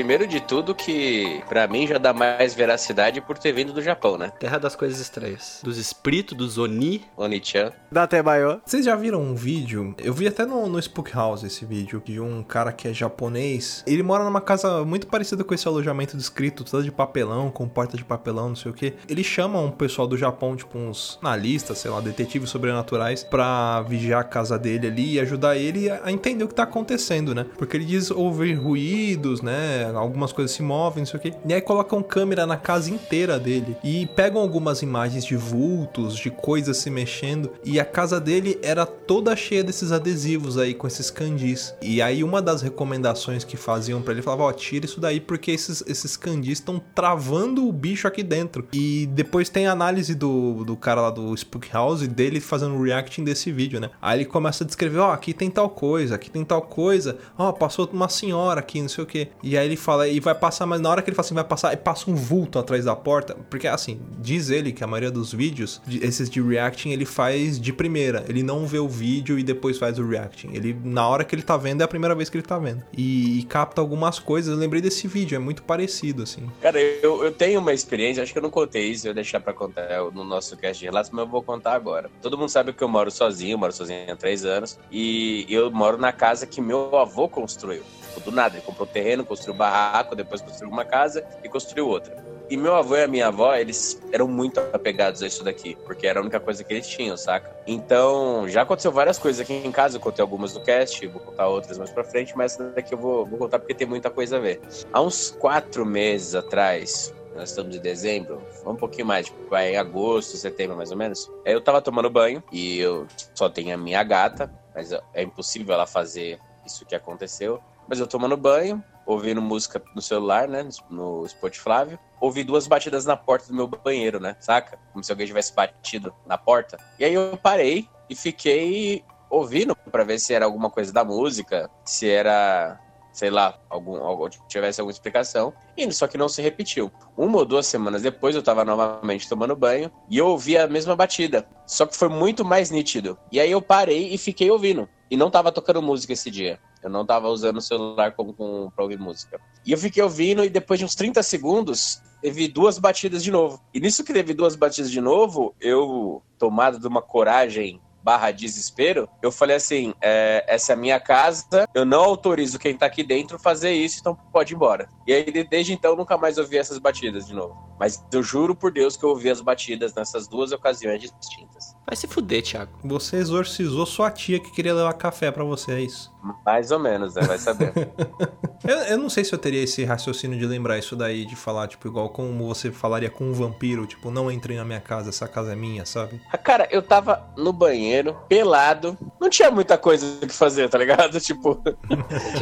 [0.00, 4.16] Primeiro de tudo que pra mim já dá mais veracidade por ter vindo do Japão,
[4.16, 4.32] né?
[4.40, 5.60] Terra das coisas estranhas.
[5.62, 7.04] Dos espíritos, dos Oni.
[7.18, 7.70] Oni-chan.
[7.92, 8.62] Dá até maior.
[8.64, 9.94] Vocês já viram um vídeo?
[9.98, 13.84] Eu vi até no, no Spook House esse vídeo de um cara que é japonês.
[13.86, 17.94] Ele mora numa casa muito parecida com esse alojamento descrito, toda de papelão, com porta
[17.98, 18.94] de papelão, não sei o que.
[19.06, 24.22] Ele chama um pessoal do Japão, tipo uns analistas, sei lá, detetives sobrenaturais, pra vigiar
[24.22, 27.44] a casa dele ali e ajudar ele a entender o que tá acontecendo, né?
[27.58, 29.89] Porque ele diz ouvir ruídos, né?
[29.98, 31.34] Algumas coisas se movem, não sei o que.
[31.46, 36.30] E aí colocam câmera na casa inteira dele e pegam algumas imagens de vultos, de
[36.30, 37.52] coisas se mexendo.
[37.64, 41.74] E a casa dele era toda cheia desses adesivos aí, com esses candis.
[41.82, 45.50] E aí uma das recomendações que faziam pra ele falava: Ó, tira isso daí porque
[45.50, 48.66] esses, esses candis estão travando o bicho aqui dentro.
[48.72, 52.82] E depois tem a análise do, do cara lá do Spook House dele fazendo o
[52.82, 53.90] reacting desse vídeo, né?
[54.00, 57.18] Aí ele começa a descrever: Ó, aqui tem tal coisa, aqui tem tal coisa.
[57.36, 59.28] Ó, passou uma senhora aqui, não sei o que.
[59.42, 61.44] E aí ele fala: E vai passar, mas na hora que ele fala assim, vai
[61.44, 63.36] passar, e passa um vulto atrás da porta.
[63.48, 67.60] Porque assim, diz ele que a maioria dos vídeos, de- esses de reacting, ele faz
[67.60, 68.24] de primeira.
[68.28, 70.50] Ele não vê o vídeo e depois faz o reacting.
[70.52, 72.82] Ele, na hora que ele tá vendo, é a primeira vez que ele tá vendo.
[72.96, 74.52] E, e capta algumas coisas.
[74.52, 76.46] Eu lembrei desse vídeo, é muito parecido, assim.
[76.60, 79.52] Cara, eu, eu tenho uma experiência, acho que eu não contei isso, eu deixar pra
[79.52, 82.10] contar no nosso cast de relatos, mas eu vou contar agora.
[82.20, 85.96] Todo mundo sabe que eu moro sozinho, moro sozinho há três anos, e eu moro
[85.98, 87.82] na casa que meu avô construiu.
[88.18, 92.14] Do nada, ele comprou terreno, construiu um barraco, depois construiu uma casa e construiu outra.
[92.50, 96.06] E meu avô e a minha avó, eles eram muito apegados a isso daqui, porque
[96.06, 97.54] era a única coisa que eles tinham, saca?
[97.66, 101.46] Então, já aconteceu várias coisas aqui em casa, eu contei algumas no cast, vou contar
[101.46, 104.36] outras mais pra frente, mas essa daqui eu vou, vou contar porque tem muita coisa
[104.36, 104.60] a ver.
[104.92, 109.76] Há uns quatro meses atrás, nós estamos em dezembro, um pouquinho mais, tipo, vai em
[109.76, 111.30] agosto, setembro mais ou menos.
[111.46, 115.74] Aí eu tava tomando banho e eu só tenho a minha gata, mas é impossível
[115.74, 117.62] ela fazer isso que aconteceu.
[117.90, 123.16] Mas eu tomando banho, ouvindo música no celular, né, no Spotify, ouvi duas batidas na
[123.16, 124.78] porta do meu banheiro, né, saca?
[124.92, 126.78] Como se alguém tivesse batido na porta.
[127.00, 131.68] E aí eu parei e fiquei ouvindo pra ver se era alguma coisa da música,
[131.84, 132.78] se era
[133.12, 135.52] sei lá, algum, algum tivesse alguma explicação.
[135.76, 136.92] E só que não se repetiu.
[137.16, 140.94] Uma ou duas semanas depois eu tava novamente tomando banho e eu ouvi a mesma
[140.94, 141.46] batida.
[141.66, 143.18] Só que foi muito mais nítido.
[143.32, 144.88] E aí eu parei e fiquei ouvindo.
[145.10, 146.60] E não tava tocando música esse dia.
[146.82, 149.40] Eu não tava usando o celular como, como pra ouvir música.
[149.66, 153.60] E eu fiquei ouvindo e depois de uns 30 segundos teve duas batidas de novo.
[153.74, 159.08] E nisso que teve duas batidas de novo, eu, tomado de uma coragem barra desespero,
[159.22, 163.02] eu falei assim, é, essa é a minha casa, eu não autorizo quem tá aqui
[163.02, 164.88] dentro fazer isso, então pode ir embora.
[165.06, 167.56] E aí, desde então, nunca mais ouvi essas batidas de novo.
[167.78, 171.69] Mas eu juro por Deus que eu ouvi as batidas nessas duas ocasiões distintas.
[171.90, 172.70] Vai se fuder, Thiago.
[172.84, 176.08] Você exorcizou sua tia que queria levar café pra você, é isso?
[176.46, 177.22] Mais ou menos, né?
[177.22, 177.72] Vai saber.
[178.62, 181.66] Eu, eu não sei se eu teria esse raciocínio de lembrar isso daí, de falar,
[181.66, 185.26] tipo, igual como você falaria com um vampiro, tipo, não entrem na minha casa, essa
[185.26, 186.20] casa é minha, sabe?
[186.30, 190.76] Ah, Cara, eu tava no banheiro, pelado, não tinha muita coisa o que fazer, tá
[190.76, 191.18] ligado?
[191.30, 191.62] Tipo,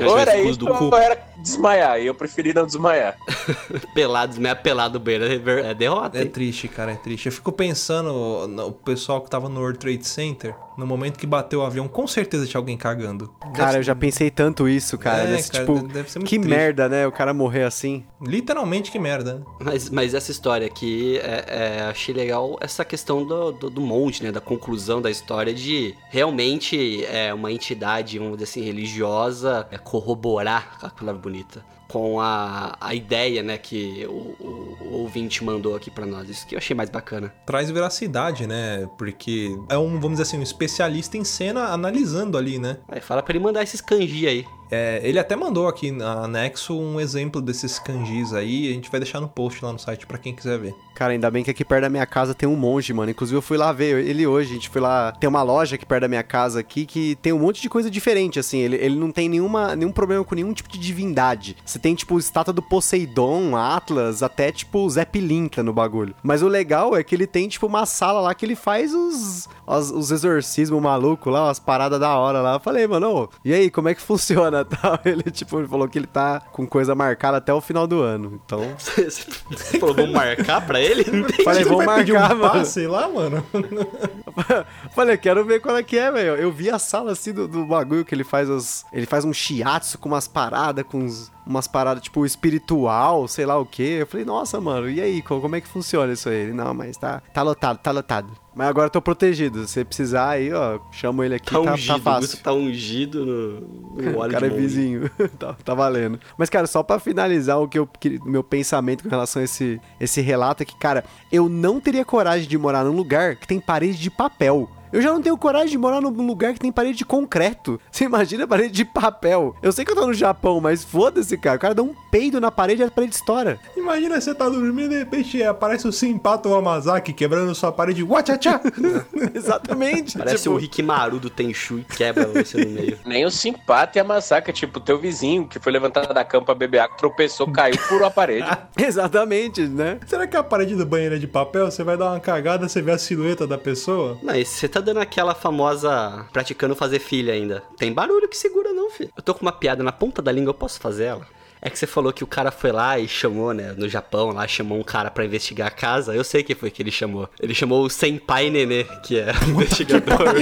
[0.04, 0.84] ou era isso do cu.
[0.86, 3.16] ou era desmaiar, e eu preferi não desmaiar.
[3.94, 6.18] Pelado, meia pelado beira, é é derrota.
[6.18, 6.28] É hein?
[6.28, 7.26] triste, cara, é triste.
[7.26, 11.26] Eu fico pensando no o pessoal que tava no World Trade Center, no momento que
[11.26, 13.32] bateu o avião, com certeza tinha alguém cagando.
[13.54, 15.22] Cara, eu já pensei tanto isso, cara.
[15.22, 16.56] É, desse, cara, tipo, deve ser muito que triste.
[16.56, 17.06] merda, né?
[17.06, 18.04] O cara morrer assim.
[18.20, 19.34] Literalmente que merda.
[19.34, 19.42] né?
[19.60, 24.24] Mas, mas essa história aqui, é, é, achei legal essa questão do, do, do monte,
[24.24, 24.32] né?
[24.32, 30.78] Da conclusão da história de realmente é uma entidade, vamos dizer assim, religiosa, é, corroborar,
[30.82, 35.90] a palavra bonita, com a, a ideia, né, que o, o- o ouvinte mandou aqui
[35.90, 36.28] pra nós.
[36.28, 37.32] Isso que eu achei mais bacana.
[37.46, 38.86] Traz veracidade, né?
[38.98, 42.78] Porque é um, vamos dizer assim, um especialista em cena analisando ali, né?
[42.88, 44.44] Aí fala pra ele mandar esses kanji aí.
[44.70, 49.00] É, ele até mandou aqui na anexo um exemplo desses kanjis aí, a gente vai
[49.00, 50.74] deixar no post lá no site pra quem quiser ver.
[50.98, 53.08] Cara, ainda bem que aqui perto da minha casa tem um monge, mano.
[53.08, 54.50] Inclusive eu fui lá ver ele hoje.
[54.50, 55.12] A gente foi lá.
[55.12, 57.88] Tem uma loja aqui perto da minha casa aqui que tem um monte de coisa
[57.88, 58.58] diferente, assim.
[58.58, 61.56] Ele, ele não tem nenhuma, nenhum problema com nenhum tipo de divindade.
[61.64, 66.16] Você tem, tipo, estátua do Poseidon, Atlas, até, tipo, Zé Pilintra no bagulho.
[66.20, 69.48] Mas o legal é que ele tem, tipo, uma sala lá que ele faz os,
[69.68, 72.54] os, os exorcismos malucos lá, umas paradas da hora lá.
[72.54, 74.98] Eu falei, mano, ô, e aí, como é que funciona tal?
[75.04, 78.40] Ele, tipo, ele falou que ele tá com coisa marcada até o final do ano.
[78.44, 78.60] Então.
[78.78, 81.04] Você falou, vamos marcar pra ele?
[81.10, 82.52] Não tem Falei, pedir marcar, um mano.
[82.52, 83.44] passe lá, mano?
[84.94, 86.36] Falei, quero ver qual é que é, velho.
[86.36, 88.84] Eu vi a sala assim do, do bagulho que ele faz os.
[88.92, 93.58] Ele faz um shiatsu com umas paradas, com uns- umas paradas, tipo, espiritual, sei lá
[93.58, 93.98] o quê.
[94.00, 96.36] Eu falei, nossa, mano, e aí, co- como é que funciona isso aí?
[96.36, 98.28] Ele, não, mas tá, tá lotado, tá lotado.
[98.54, 99.60] Mas agora eu tô protegido.
[99.66, 102.38] Se você precisar aí, ó, chamo ele aqui, Tá tá, ungido, tá fácil.
[102.42, 103.60] Tá ungido no,
[104.02, 105.08] no O cara é vizinho.
[105.38, 106.18] tá, tá valendo.
[106.36, 109.80] Mas, cara, só pra finalizar o que eu que- meu pensamento com relação a esse,
[110.00, 113.60] esse relato é que, cara, eu não teria coragem de morar num lugar que tem
[113.60, 114.68] parede de papel.
[114.92, 117.80] Eu já não tenho coragem de morar num lugar que tem parede de concreto.
[117.90, 119.54] Você imagina a parede de papel?
[119.62, 121.56] Eu sei que eu tô no Japão, mas foda-se, cara.
[121.56, 123.58] O cara dá um peido na parede e a parede estoura.
[123.76, 128.02] Imagina você tá dormindo e de repente aparece o Simpato Amazaki quebrando sua parede.
[128.02, 128.60] Uatchachá!
[129.34, 130.16] Exatamente.
[130.18, 132.98] Parece tipo, o Rikimaru do Tenchu e quebra você no meio.
[133.04, 136.54] Nem o simpata e a massacre, tipo, teu vizinho que foi levantado da cama pra
[136.54, 138.46] beber água, tropeçou, caiu, furou a parede.
[138.76, 139.98] Exatamente, né?
[140.06, 141.70] Será que a parede do banheiro é de papel?
[141.70, 144.18] Você vai dar uma cagada, você vê a silhueta da pessoa?
[144.22, 147.62] Não, e você tá dando aquela famosa praticando fazer filha ainda.
[147.76, 149.10] Tem barulho que segura não, filho.
[149.16, 151.26] Eu tô com uma piada na ponta da língua, eu posso fazer ela?
[151.60, 154.46] É que você falou que o cara foi lá e chamou, né, no Japão, lá
[154.46, 156.14] chamou um cara pra investigar a casa.
[156.14, 157.28] Eu sei quem foi que ele chamou.
[157.40, 160.34] Ele chamou o Senpai Nenê, que é investigador.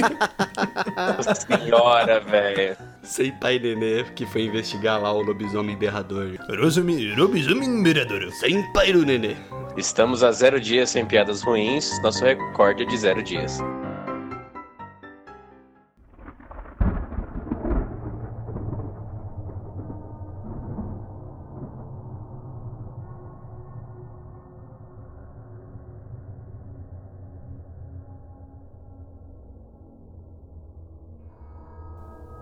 [1.17, 2.77] Nossa senhora, velho.
[3.03, 6.37] Senpai Nenê, que foi investigar lá o lobisomem berrador.
[6.49, 8.31] Lobisomem mirador.
[8.33, 9.37] Senpai do Nenê.
[9.77, 11.91] Estamos a zero dias sem piadas ruins.
[12.03, 13.59] Nosso recorde é de zero dias.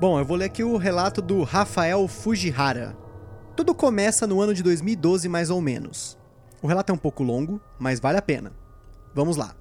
[0.07, 2.95] Bom, eu vou ler aqui o relato do Rafael Fujihara.
[3.57, 6.19] Tudo começa no ano de 2012, mais ou menos.
[6.61, 8.53] O relato é um pouco longo, mas vale a pena.
[9.15, 9.57] Vamos lá.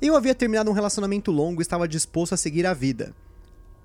[0.00, 3.14] Eu havia terminado um relacionamento longo e estava disposto a seguir a vida.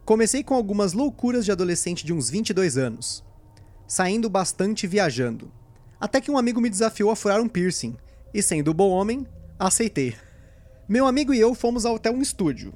[0.05, 3.21] Comecei com algumas loucuras de adolescente de uns 22 anos,
[3.85, 5.51] saindo bastante viajando.
[5.99, 7.97] Até que um amigo me desafiou a furar um piercing,
[8.33, 9.27] e sendo bom homem,
[9.59, 10.15] aceitei.
[10.87, 12.73] Meu amigo e eu fomos até um estúdio,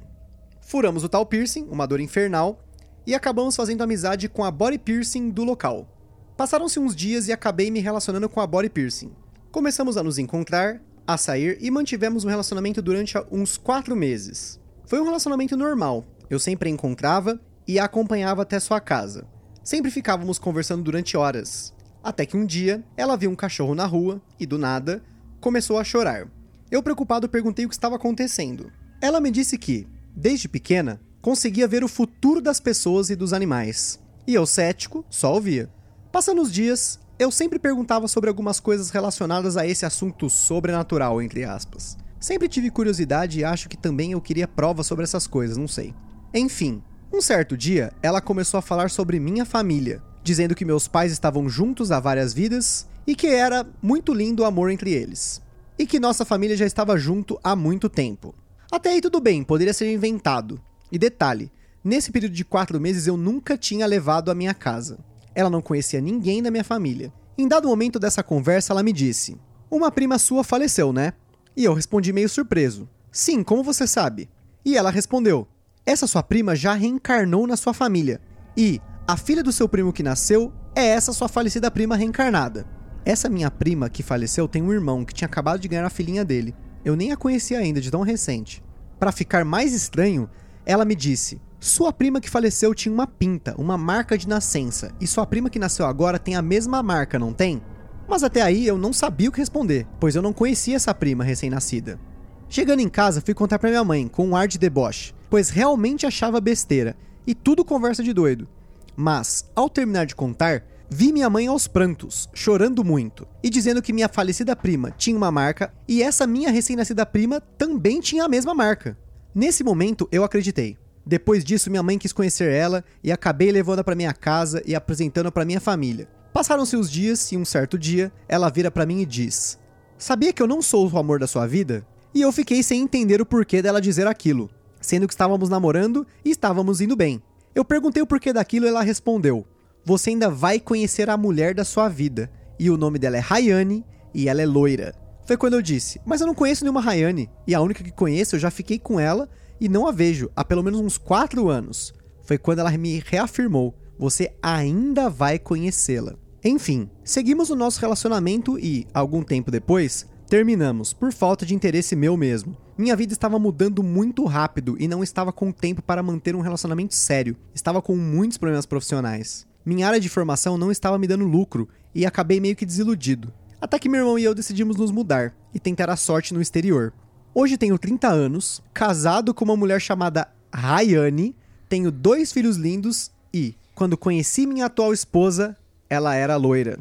[0.68, 2.62] Furamos o tal piercing, uma dor infernal,
[3.06, 5.88] e acabamos fazendo amizade com a body piercing do local.
[6.36, 9.10] Passaram-se uns dias e acabei me relacionando com a body piercing.
[9.50, 14.60] Começamos a nos encontrar, a sair e mantivemos um relacionamento durante uns 4 meses.
[14.84, 19.26] Foi um relacionamento normal, eu sempre a encontrava e a acompanhava até sua casa.
[19.64, 21.72] Sempre ficávamos conversando durante horas.
[22.04, 25.02] Até que um dia, ela viu um cachorro na rua e, do nada,
[25.40, 26.28] começou a chorar.
[26.70, 28.70] Eu, preocupado, perguntei o que estava acontecendo.
[29.00, 34.00] Ela me disse que, desde pequena, conseguia ver o futuro das pessoas e dos animais.
[34.26, 35.70] E eu, cético, só ouvia.
[36.10, 41.44] Passando os dias, eu sempre perguntava sobre algumas coisas relacionadas a esse assunto sobrenatural, entre
[41.44, 41.96] aspas.
[42.18, 45.94] Sempre tive curiosidade e acho que também eu queria provas sobre essas coisas, não sei.
[46.34, 51.12] Enfim, um certo dia, ela começou a falar sobre minha família, dizendo que meus pais
[51.12, 55.40] estavam juntos há várias vidas e que era muito lindo o amor entre eles.
[55.78, 58.34] E que nossa família já estava junto há muito tempo.
[58.70, 60.60] Até aí tudo bem, poderia ser inventado.
[60.92, 61.50] E detalhe,
[61.82, 64.98] nesse período de quatro meses eu nunca tinha levado a minha casa.
[65.34, 67.12] Ela não conhecia ninguém da minha família.
[67.36, 69.38] Em dado momento dessa conversa, ela me disse:
[69.70, 71.12] Uma prima sua faleceu, né?
[71.56, 74.28] E eu respondi meio surpreso: Sim, como você sabe?
[74.64, 75.48] E ela respondeu:
[75.86, 78.20] Essa sua prima já reencarnou na sua família.
[78.56, 82.66] E a filha do seu primo que nasceu é essa sua falecida prima reencarnada.
[83.04, 86.24] Essa minha prima que faleceu tem um irmão que tinha acabado de ganhar a filhinha
[86.24, 86.54] dele.
[86.84, 88.62] Eu nem a conhecia ainda, de tão recente.
[88.98, 90.28] Para ficar mais estranho,
[90.64, 95.06] ela me disse: Sua prima que faleceu tinha uma pinta, uma marca de nascença, e
[95.06, 97.62] sua prima que nasceu agora tem a mesma marca, não tem?
[98.08, 101.22] Mas até aí eu não sabia o que responder, pois eu não conhecia essa prima
[101.22, 102.00] recém-nascida.
[102.48, 106.06] Chegando em casa, fui contar pra minha mãe, com um ar de deboche, pois realmente
[106.06, 108.48] achava besteira, e tudo conversa de doido.
[108.96, 113.92] Mas, ao terminar de contar, vi minha mãe aos prantos, chorando muito, e dizendo que
[113.92, 118.54] minha falecida prima tinha uma marca e essa minha recém-nascida prima também tinha a mesma
[118.54, 118.96] marca.
[119.34, 120.76] Nesse momento, eu acreditei.
[121.04, 125.32] Depois disso, minha mãe quis conhecer ela e acabei levando-a para minha casa e apresentando-a
[125.32, 126.08] para minha família.
[126.32, 129.58] Passaram-se os dias e um certo dia, ela vira para mim e diz:
[129.96, 131.86] Sabia que eu não sou o amor da sua vida?
[132.14, 136.30] E eu fiquei sem entender o porquê dela dizer aquilo, sendo que estávamos namorando e
[136.30, 137.22] estávamos indo bem.
[137.54, 139.46] Eu perguntei o porquê daquilo e ela respondeu:
[139.88, 142.30] Você ainda vai conhecer a mulher da sua vida.
[142.58, 144.94] E o nome dela é Rayane e ela é loira.
[145.24, 147.30] Foi quando eu disse: Mas eu não conheço nenhuma Rayane.
[147.46, 150.44] E a única que conheço, eu já fiquei com ela e não a vejo há
[150.44, 151.94] pelo menos uns 4 anos.
[152.20, 156.16] Foi quando ela me reafirmou: Você ainda vai conhecê-la.
[156.44, 162.14] Enfim, seguimos o nosso relacionamento e, algum tempo depois, terminamos, por falta de interesse meu
[162.14, 162.54] mesmo.
[162.76, 166.94] Minha vida estava mudando muito rápido e não estava com tempo para manter um relacionamento
[166.94, 167.34] sério.
[167.54, 169.47] Estava com muitos problemas profissionais.
[169.68, 173.30] Minha área de formação não estava me dando lucro e acabei meio que desiludido.
[173.60, 176.90] Até que meu irmão e eu decidimos nos mudar e tentar a sorte no exterior.
[177.34, 181.36] Hoje tenho 30 anos, casado com uma mulher chamada Rayane,
[181.68, 185.54] tenho dois filhos lindos e, quando conheci minha atual esposa,
[185.90, 186.80] ela era loira.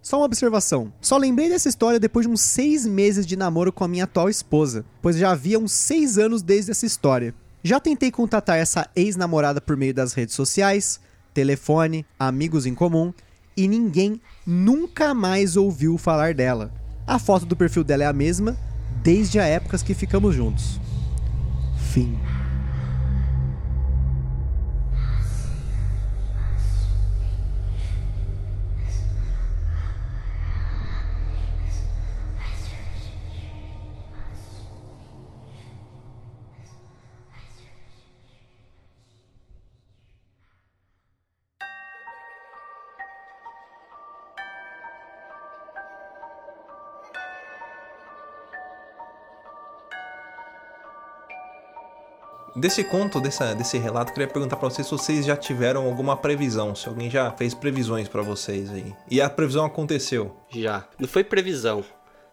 [0.00, 0.92] Só uma observação.
[1.00, 4.28] Só lembrei dessa história depois de uns seis meses de namoro com a minha atual
[4.28, 7.34] esposa, pois já havia uns seis anos desde essa história.
[7.64, 11.00] Já tentei contatar essa ex-namorada por meio das redes sociais,
[11.34, 13.12] telefone, amigos em comum,
[13.56, 16.72] e ninguém nunca mais ouviu falar dela.
[17.06, 18.56] A foto do perfil dela é a mesma
[19.02, 20.80] desde a época que ficamos juntos.
[21.92, 22.18] Fim.
[52.58, 56.74] Desse conto, dessa, desse relato, queria perguntar pra vocês se vocês já tiveram alguma previsão,
[56.74, 58.92] se alguém já fez previsões pra vocês aí.
[59.08, 60.34] E a previsão aconteceu.
[60.48, 60.84] Já.
[60.98, 61.84] Não foi previsão.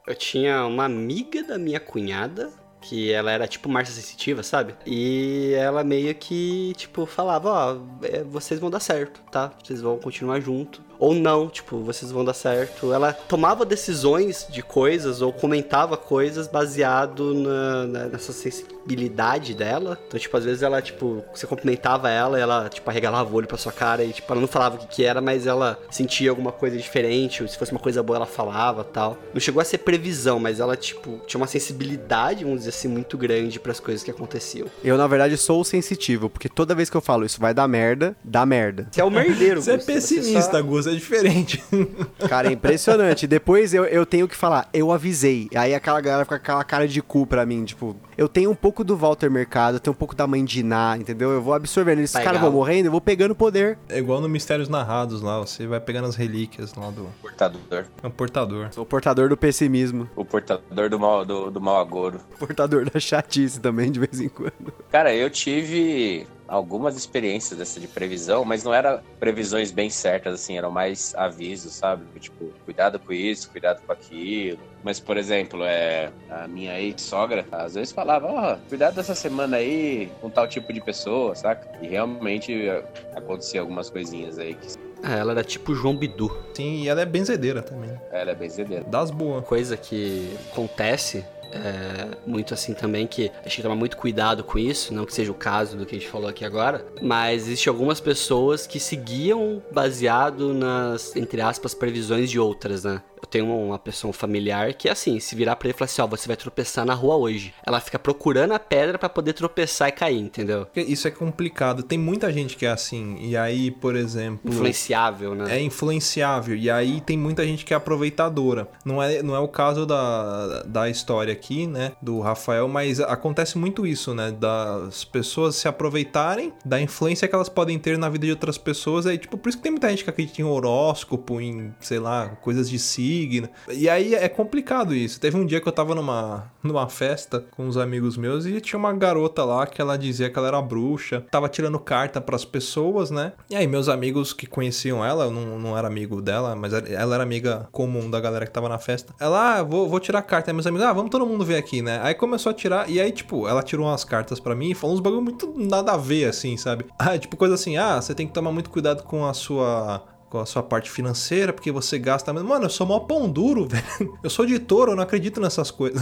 [0.07, 2.51] Eu tinha uma amiga da minha cunhada,
[2.82, 4.73] que ela era tipo Marcia Sensitiva, sabe?
[4.84, 9.51] E ela meio que, tipo, falava, ó, é, vocês vão dar certo, tá?
[9.63, 10.84] Vocês vão continuar junto.
[10.99, 12.93] Ou não, tipo, vocês vão dar certo.
[12.93, 19.97] Ela tomava decisões de coisas ou comentava coisas baseado na, na- nessa sensibilidade dela.
[20.07, 23.47] Então, tipo, às vezes ela, tipo, você cumprimentava ela e ela, tipo, arregalava o olho
[23.47, 26.29] pra sua cara e, tipo, ela não falava o que que era, mas ela sentia
[26.29, 27.41] alguma coisa diferente.
[27.41, 29.17] Ou se fosse uma coisa boa, ela falava tal.
[29.33, 33.17] Não chegou a ser previsão, mas ela, tipo, tinha uma sensibilidade, vamos dizer assim, muito
[33.17, 34.67] grande pras coisas que aconteciam.
[34.83, 37.67] Eu, na verdade, sou o sensitivo, porque toda vez que eu falo isso vai dar
[37.67, 38.87] merda, dá merda.
[38.91, 41.63] Você é o merdeiro, Você é pessimista, só- É diferente.
[42.27, 43.27] Cara, é impressionante.
[43.27, 45.49] Depois eu, eu tenho que falar, eu avisei.
[45.55, 48.55] Aí aquela galera fica com aquela cara de cu pra mim, tipo, eu tenho um
[48.55, 51.32] pouco do Walter Mercado, eu tenho um pouco da mãe de Iná, entendeu?
[51.32, 51.99] Eu vou absorvendo.
[51.99, 53.78] Esses caras vão morrendo, eu vou pegando poder.
[53.89, 57.86] É igual no Mistérios Narrados lá, você vai pegando as relíquias lá do Portador.
[58.01, 58.68] é um portador.
[58.72, 60.09] Sou o portador do pessimismo.
[60.16, 62.20] O portador do mal, do, do mal agouro.
[62.39, 64.74] Portador da chatice também, de vez em quando.
[64.91, 70.57] Cara, eu tive algumas experiências dessa de previsão, mas não eram previsões bem certas, assim,
[70.57, 72.03] eram mais avisos, sabe?
[72.20, 74.59] Tipo, cuidado com isso, cuidado com aquilo.
[74.86, 80.11] Mas, por exemplo, é, a minha ex-sogra, às vezes falava, ó, cuidado dessa semana aí
[80.21, 81.67] com tal tipo de pessoa, saca?
[81.81, 82.83] E realmente é,
[83.15, 86.31] acontecia algumas coisinhas aí que É, ela era tipo João Bidu.
[86.53, 87.99] Sim, e ela é benzedeira também.
[88.11, 88.83] ela é bem zedeira.
[88.83, 89.43] Das boas.
[89.43, 94.43] coisa que acontece é, muito assim também, que a gente tem que tomar muito cuidado
[94.43, 97.43] com isso, não que seja o caso do que a gente falou aqui agora, mas
[97.43, 103.01] existem algumas pessoas que seguiam baseado nas, entre aspas, previsões de outras, né?
[103.26, 106.28] Tenho uma pessoa familiar que, assim, se virar pra ele e falar assim, ó, você
[106.28, 107.53] vai tropeçar na rua hoje.
[107.65, 110.67] Ela fica procurando a pedra pra poder tropeçar e cair, entendeu?
[110.76, 111.84] Isso é complicado.
[111.84, 113.17] Tem muita gente que é assim.
[113.19, 114.51] E aí, por exemplo.
[114.51, 115.57] Influenciável, né?
[115.57, 116.55] É influenciável.
[116.55, 118.67] E aí tem muita gente que é aproveitadora.
[118.84, 121.93] Não é, não é o caso da, da história aqui, né?
[122.01, 124.32] Do Rafael, mas acontece muito isso, né?
[124.32, 129.05] Das pessoas se aproveitarem da influência que elas podem ter na vida de outras pessoas.
[129.05, 132.30] Aí, tipo, por isso que tem muita gente que acredita em horóscopo, em, sei lá,
[132.41, 132.80] coisas de
[133.16, 133.49] signo.
[133.72, 135.20] E aí é complicado isso.
[135.20, 138.78] Teve um dia que eu tava numa, numa festa com uns amigos meus e tinha
[138.78, 143.09] uma garota lá que ela dizia que ela era bruxa, tava tirando carta pras pessoas,
[143.09, 143.34] né?
[143.49, 147.16] E aí meus amigos que conheciam ela, eu não, não era amigo dela, mas ela
[147.16, 149.13] era amiga comum da galera que tava na festa.
[149.20, 150.51] Ela, ah, vou, vou tirar carta.
[150.51, 151.99] Aí meus amigos, ah, vamos todo mundo ver aqui, né?
[152.03, 154.95] Aí começou a tirar, e aí, tipo, ela tirou umas cartas pra mim e falou
[154.95, 156.86] uns bagulho muito nada a ver, assim, sabe?
[157.05, 160.39] Ah, tipo, coisa assim, ah, você tem que tomar muito cuidado com a sua com
[160.39, 162.34] a sua parte financeira, porque você gasta.
[162.34, 164.17] Mano, eu sou mó pão duro, velho.
[164.23, 166.01] Eu sou de touro, eu não acredito nessas coisas.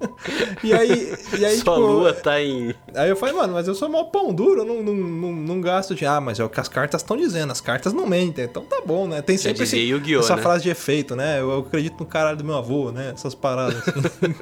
[0.64, 2.74] e aí, e aí Sua tipo, lua tá em.
[2.94, 5.60] Aí eu falei, mano, mas eu sou mó pão duro, eu não, não, não, não
[5.60, 6.04] gasto de.
[6.06, 8.80] Ah, mas é o que as cartas estão dizendo, as cartas não mentem, então tá
[8.84, 9.22] bom, né?
[9.22, 9.76] Tem sempre esse-
[10.18, 10.42] essa né?
[10.42, 11.40] frase de efeito, né?
[11.40, 13.12] Eu, eu acredito no caralho do meu avô, né?
[13.14, 13.82] Essas paradas.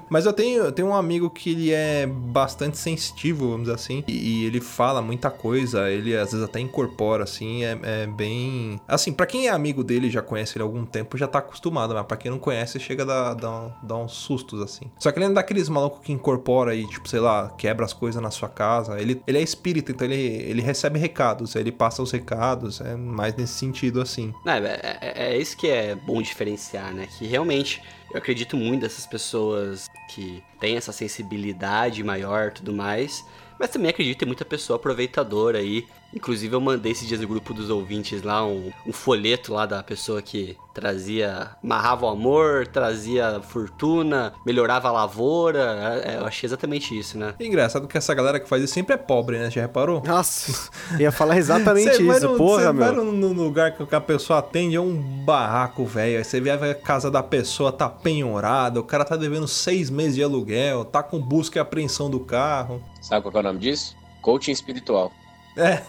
[0.09, 4.05] mas eu tenho, eu tenho um amigo que ele é bastante sensitivo, vamos dizer assim,
[4.07, 8.81] e, e ele fala muita coisa, ele às vezes até incorpora, assim, é, é bem.
[8.87, 11.95] Assim, pra quem é amigo dele, já conhece ele há algum tempo, já tá acostumado,
[11.95, 14.91] mas pra quem não conhece, chega a dar, dar, dar uns sustos, assim.
[14.99, 18.21] Só que ele é daqueles malucos que incorpora e, tipo, sei lá, quebra as coisas
[18.23, 19.01] na sua casa.
[19.01, 23.35] Ele, ele é espírita, então ele, ele recebe recados, ele passa os recados, é mais
[23.35, 24.33] nesse sentido, assim.
[24.47, 27.09] É, é, é- é isso que é bom diferenciar, né?
[27.19, 33.25] Que realmente eu acredito muito dessas pessoas que têm essa sensibilidade maior tudo mais.
[33.59, 37.53] Mas também acredito tem muita pessoa aproveitadora aí Inclusive eu mandei esses dias no grupo
[37.53, 43.41] dos ouvintes lá um, um folheto lá da pessoa que trazia, amarrava o amor, trazia
[43.43, 46.03] fortuna, melhorava a lavoura.
[46.05, 47.35] É, eu achei exatamente isso, né?
[47.39, 49.51] E engraçado que essa galera que faz isso sempre é pobre, né?
[49.51, 50.03] Já reparou?
[50.07, 53.05] Nossa, ia falar exatamente isso, no- porra, você vai meu.
[53.05, 54.95] no, no lugar que a pessoa atende, é um
[55.25, 56.19] barraco, velho.
[56.19, 60.15] Aí você vê a casa da pessoa tá penhorada, o cara tá devendo seis meses
[60.15, 62.83] de aluguel, tá com busca e apreensão do carro.
[63.03, 63.95] Sabe qual que é o nome disso?
[64.23, 65.13] Coaching espiritual.
[65.57, 65.83] É.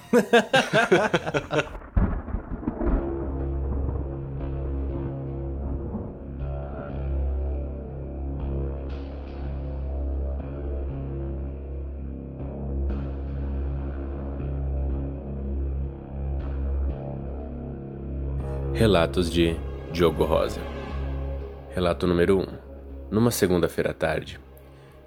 [18.73, 19.57] Relatos de
[19.91, 20.61] Diogo Rosa.
[21.75, 22.45] Relato número 1.
[23.11, 24.39] Numa segunda-feira à tarde,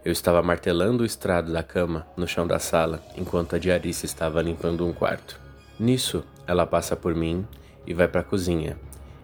[0.05, 4.43] eu estava martelando o estrado da cama no chão da sala enquanto a diarista estava
[4.43, 5.39] limpando um quarto.
[5.79, 7.47] Nisso, ela passa por mim
[7.87, 8.77] e vai para a cozinha,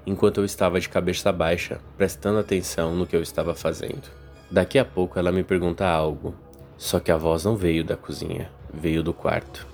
[0.06, 4.10] enquanto eu estava de cabeça baixa, prestando atenção no que eu estava fazendo.
[4.50, 6.34] Daqui a pouco ela me pergunta algo,
[6.76, 9.66] só que a voz não veio da cozinha, veio do quarto.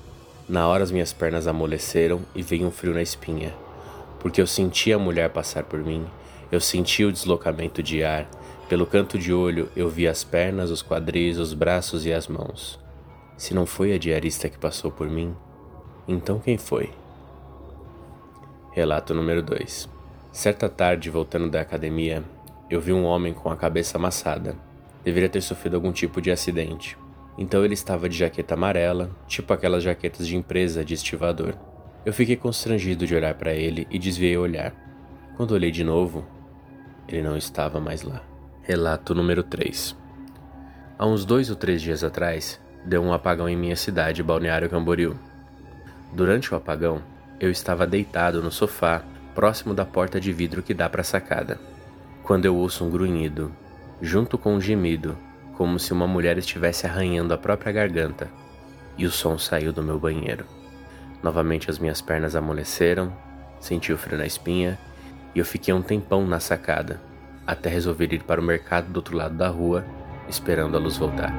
[0.48, 3.52] Na hora as minhas pernas amoleceram e veio um frio na espinha
[4.22, 6.06] porque eu senti a mulher passar por mim,
[6.52, 8.30] eu senti o deslocamento de ar,
[8.72, 12.80] pelo canto de olho eu vi as pernas, os quadris, os braços e as mãos.
[13.36, 15.36] Se não foi a diarista que passou por mim,
[16.08, 16.88] então quem foi?
[18.70, 19.90] Relato número 2.
[20.32, 22.24] Certa tarde, voltando da academia,
[22.70, 24.56] eu vi um homem com a cabeça amassada.
[25.04, 26.96] Deveria ter sofrido algum tipo de acidente.
[27.36, 31.56] Então ele estava de jaqueta amarela, tipo aquelas jaquetas de empresa de estivador.
[32.06, 34.74] Eu fiquei constrangido de olhar para ele e desviei o olhar.
[35.36, 36.26] Quando olhei de novo,
[37.06, 38.31] ele não estava mais lá.
[38.64, 39.96] Relato número 3.
[40.96, 45.18] Há uns dois ou três dias atrás, deu um apagão em minha cidade, Balneário Camboriú.
[46.12, 47.02] Durante o apagão,
[47.40, 49.02] eu estava deitado no sofá,
[49.34, 51.58] próximo da porta de vidro que dá para a sacada,
[52.22, 53.50] quando eu ouço um grunhido,
[54.00, 55.18] junto com um gemido,
[55.56, 58.30] como se uma mulher estivesse arranhando a própria garganta,
[58.96, 60.46] e o som saiu do meu banheiro.
[61.20, 63.12] Novamente as minhas pernas amoleceram,
[63.58, 64.78] senti o frio na espinha
[65.34, 67.00] e eu fiquei um tempão na sacada,
[67.46, 69.84] até resolver ir para o mercado do outro lado da rua,
[70.28, 71.32] esperando a luz voltar.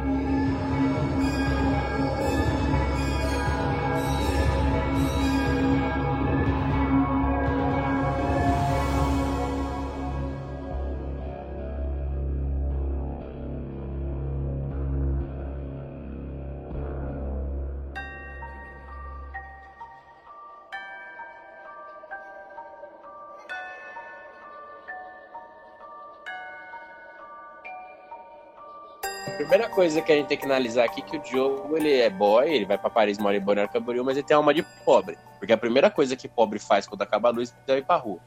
[29.73, 32.65] Coisa que a gente tem que analisar aqui que o Diogo, ele é boy, ele
[32.65, 35.17] vai pra Paris, mora em Balneário Camboriú, mas ele tem alma de pobre.
[35.39, 38.19] Porque a primeira coisa que pobre faz quando acaba a luz é ir pra rua.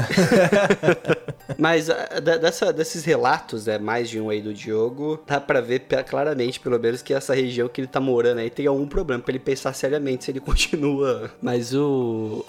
[1.58, 5.60] Mas ah, da- dessa- desses relatos, é mais de um aí do Diogo, dá pra
[5.60, 9.22] ver claramente, pelo menos, que essa região que ele tá morando aí tem algum problema
[9.22, 11.30] pra ele pensar seriamente se ele continua.
[11.40, 12.44] Mas o.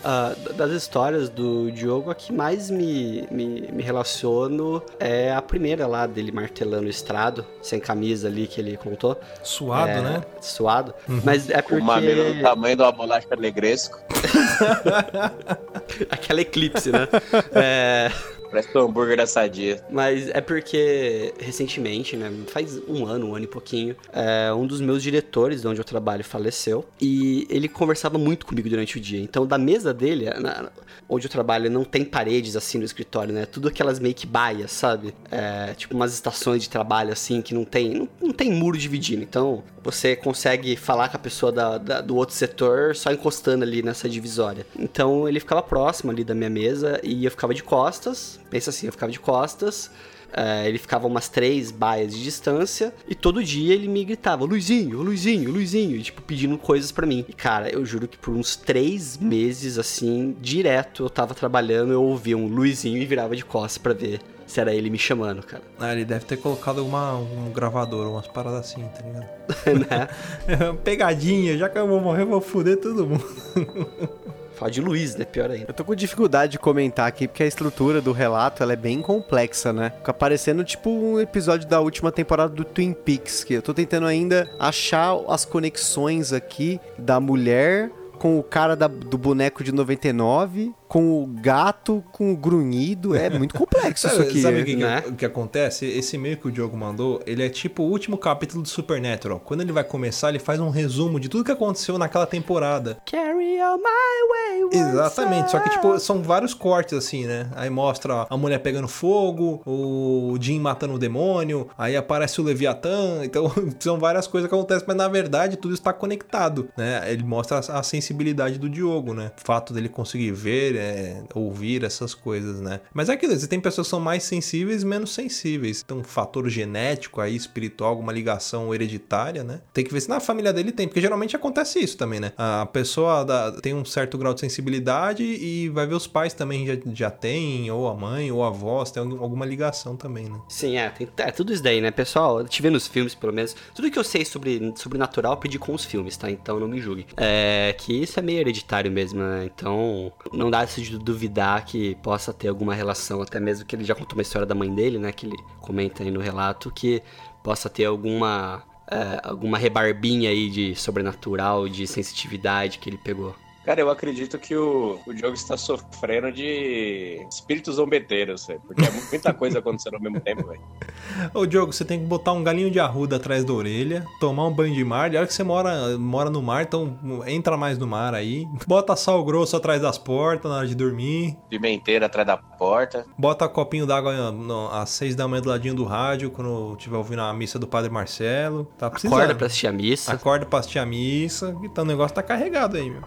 [0.56, 6.06] das histórias do Diogo, a que mais me, me, me relaciono é a primeira lá
[6.08, 9.20] dele martelando o estrado, sem camisa ali que ele contou.
[9.44, 10.22] Suado, É, né?
[10.42, 10.94] Suado.
[11.24, 11.76] Mas é porque.
[11.76, 14.00] o mamilo do tamanho de uma bolacha negresco.
[16.10, 17.08] Aquela eclipse, né?
[17.54, 18.12] é.
[18.54, 19.84] Parece um hambúrguer da sadia.
[19.90, 22.32] Mas é porque, recentemente, né?
[22.50, 25.84] Faz um ano, um ano e pouquinho, é, um dos meus diretores de onde eu
[25.84, 26.86] trabalho faleceu.
[27.02, 29.20] E ele conversava muito comigo durante o dia.
[29.20, 30.70] Então, da mesa dele, na-
[31.10, 33.48] onde eu trabalho, não tem paredes assim no escritório, né?
[33.48, 35.16] Tudo aquelas meio que baias, sabe?
[35.32, 39.24] É, tipo umas estações de trabalho assim que não tem, não, não tem muro dividindo.
[39.24, 43.82] Então, você consegue falar com a pessoa da- da- do outro setor só encostando ali
[43.84, 44.66] nessa divisória.
[44.78, 48.40] Então, ele ficava próximo ali da minha mesa e eu ficava de costas.
[48.50, 49.92] Pensa assim, eu ficava de costas.
[50.36, 55.00] é, ele ficava umas três baias de distância e todo dia ele me gritava: Luizinho,
[55.04, 57.24] Luizinho, Luizinho, e, tipo, pedindo coisas pra mim.
[57.30, 62.02] E cara, eu juro que por uns três meses assim, direto eu tava trabalhando, eu
[62.02, 64.22] ouvia um Luizinho e virava de costas pra ver
[64.54, 65.64] se era ele me chamando, cara.
[65.80, 69.90] Ah, ele deve ter colocado uma, um gravador, umas paradas assim, tá ligado?
[69.90, 70.74] né?
[70.84, 73.26] Pegadinha, já que eu vou morrer, eu vou foder todo mundo.
[74.56, 75.26] Falar de Luiz, né?
[75.26, 75.66] Pior ainda.
[75.70, 79.02] Eu tô com dificuldade de comentar aqui, porque a estrutura do relato ela é bem
[79.02, 79.92] complexa, né?
[79.98, 84.06] Fica parecendo tipo um episódio da última temporada do Twin Peaks, que eu tô tentando
[84.06, 87.90] ainda achar as conexões aqui da mulher
[88.20, 93.16] com o cara da- do boneco de 99, com o gato, com o grunhido.
[93.16, 94.40] É muito complexo isso aqui.
[94.44, 95.02] sabe o que, né?
[95.02, 95.88] que- que acontece?
[95.88, 99.40] Esse e-mail que o Diogo mandou, ele é tipo o último capítulo do Supernatural.
[99.40, 103.00] Quando ele vai começar, ele faz um resumo de tudo que aconteceu naquela temporada.
[103.10, 104.80] Carry on my way.
[104.82, 107.50] Exatamente, só que tipo, são vários cortes assim, né?
[107.56, 113.22] Aí mostra a mulher pegando fogo, o Jim matando o demônio, aí aparece o Leviatã,
[113.26, 117.02] então são várias coisas que acontecem, mas na verdade tudo está conectado, né?
[117.12, 119.32] Ele mostra a a sensibilidade do Diogo, né?
[119.42, 122.82] O fato dele conseguir ver, é, ouvir essas coisas, né?
[122.94, 125.84] Mas é aquilo, tem pessoas que são mais sensíveis menos sensíveis.
[125.84, 129.62] Tem um fator genético aí, espiritual, alguma ligação hereditária, né?
[129.74, 132.32] Tem que ver se na família dele tem, porque geralmente acontece isso também, né?
[132.38, 136.66] A pessoa dá- tem um certo grau de sensibilidade e vai ver os pais também
[136.66, 140.40] já, já tem, ou a mãe, ou a avó, tem algum- alguma ligação também, né?
[140.50, 142.44] Sim, é, tem, é tudo isso daí, né, pessoal?
[142.46, 143.56] Te vê nos filmes, pelo menos.
[143.76, 146.30] Tudo que eu sei sobre sobrenatural, pedi com os filmes, tá?
[146.30, 147.06] Então não me julgue.
[147.18, 149.46] É que isso é meio hereditário mesmo, né?
[149.54, 153.94] Então não dá de duvidar que possa ter alguma relação, até mesmo que ele já
[153.94, 155.12] contou uma história da mãe dele, né?
[155.12, 157.02] Que ele comenta aí no relato, que
[157.44, 158.64] possa ter alguma.
[158.90, 163.36] é, alguma rebarbinha aí de sobrenatural, de sensitividade que ele pegou.
[163.66, 168.60] Cara, eu acredito que o, o Diogo está sofrendo de espíritos zombeteiros, velho.
[168.68, 170.62] Porque é muita coisa acontecendo ao mesmo tempo, velho.
[171.34, 174.54] Ô Diogo, você tem que botar um galinho de arruda atrás da orelha, tomar um
[174.54, 175.14] banho de mar.
[175.14, 178.46] E olha que você mora, mora no mar, então entra mais no mar aí.
[178.68, 181.38] Bota sal grosso atrás das portas na hora de dormir.
[181.50, 183.06] Pimenteira atrás da porta.
[183.18, 187.22] Bota copinho d'água no- às seis da manhã do ladinho do rádio, quando estiver ouvindo
[187.22, 188.66] a missa do Padre Marcelo.
[188.78, 189.14] Tá precisando.
[189.18, 190.12] Acorda pra assistir a missa.
[190.14, 191.56] Acorda pra assistir a missa.
[191.64, 193.02] Então o negócio tá carregado aí, meu.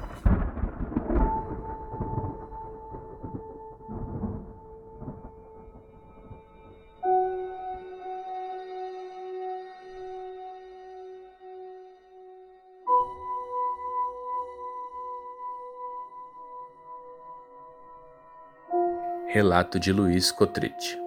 [19.36, 20.98] Relato de Luiz Cotrite.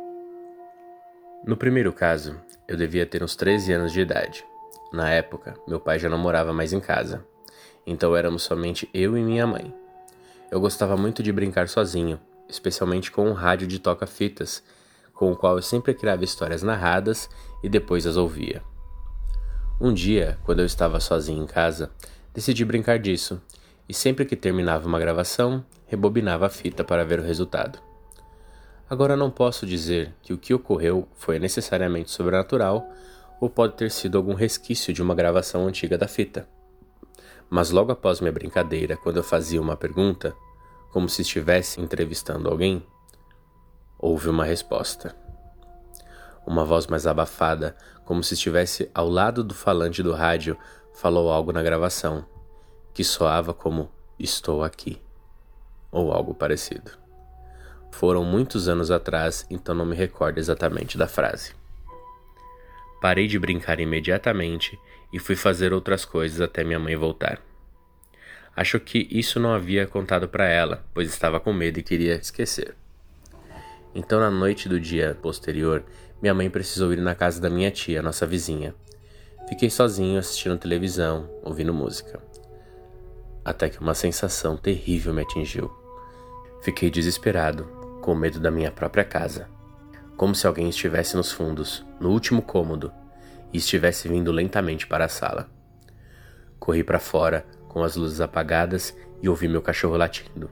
[1.43, 4.45] No primeiro caso, eu devia ter uns 13 anos de idade.
[4.93, 7.25] Na época, meu pai já não morava mais em casa,
[7.87, 9.73] então éramos somente eu e minha mãe.
[10.51, 14.61] Eu gostava muito de brincar sozinho, especialmente com um rádio de toca-fitas,
[15.11, 17.27] com o qual eu sempre criava histórias narradas
[17.63, 18.61] e depois as ouvia.
[19.81, 21.89] Um dia, quando eu estava sozinho em casa,
[22.31, 23.41] decidi brincar disso,
[23.89, 27.88] e sempre que terminava uma gravação, rebobinava a fita para ver o resultado.
[28.89, 32.89] Agora não posso dizer que o que ocorreu foi necessariamente sobrenatural
[33.39, 36.49] ou pode ter sido algum resquício de uma gravação antiga da fita.
[37.49, 40.35] Mas logo após minha brincadeira, quando eu fazia uma pergunta,
[40.91, 42.83] como se estivesse entrevistando alguém,
[43.97, 45.15] houve uma resposta.
[46.45, 47.75] Uma voz mais abafada,
[48.05, 50.57] como se estivesse ao lado do falante do rádio,
[50.95, 52.25] falou algo na gravação,
[52.91, 54.99] que soava como Estou aqui,
[55.91, 57.08] ou algo parecido.
[57.91, 61.53] Foram muitos anos atrás, então não me recordo exatamente da frase.
[63.01, 64.77] Parei de brincar imediatamente
[65.11, 67.41] e fui fazer outras coisas até minha mãe voltar.
[68.55, 72.75] Acho que isso não havia contado para ela, pois estava com medo e queria esquecer.
[73.95, 75.83] Então, na noite do dia posterior,
[76.21, 78.75] minha mãe precisou ir na casa da minha tia, nossa vizinha.
[79.47, 82.21] Fiquei sozinho assistindo televisão, ouvindo música.
[83.43, 85.71] Até que uma sensação terrível me atingiu.
[86.61, 89.47] Fiquei desesperado, com medo da minha própria casa.
[90.17, 92.91] Como se alguém estivesse nos fundos, no último cômodo,
[93.53, 95.49] e estivesse vindo lentamente para a sala.
[96.59, 100.49] Corri para fora, com as luzes apagadas, e ouvi meu cachorro latindo.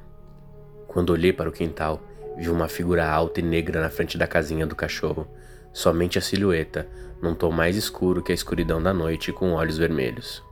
[0.87, 2.01] Quando olhei para o quintal,
[2.37, 5.27] vi uma figura alta e negra na frente da casinha do cachorro,
[5.73, 6.87] somente a silhueta,
[7.21, 10.43] num tom mais escuro que a escuridão da noite, com olhos vermelhos.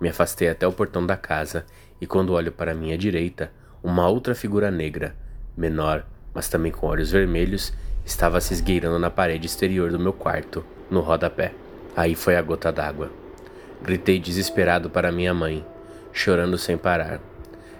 [0.00, 1.66] Me afastei até o portão da casa
[2.00, 3.52] e quando olho para minha direita,
[3.82, 5.14] uma outra figura negra,
[5.56, 7.72] menor, mas também com olhos vermelhos,
[8.04, 11.52] estava se esgueirando na parede exterior do meu quarto, no rodapé.
[11.96, 13.10] Aí foi a gota d'água.
[13.82, 15.64] Gritei desesperado para minha mãe,
[16.12, 17.20] chorando sem parar.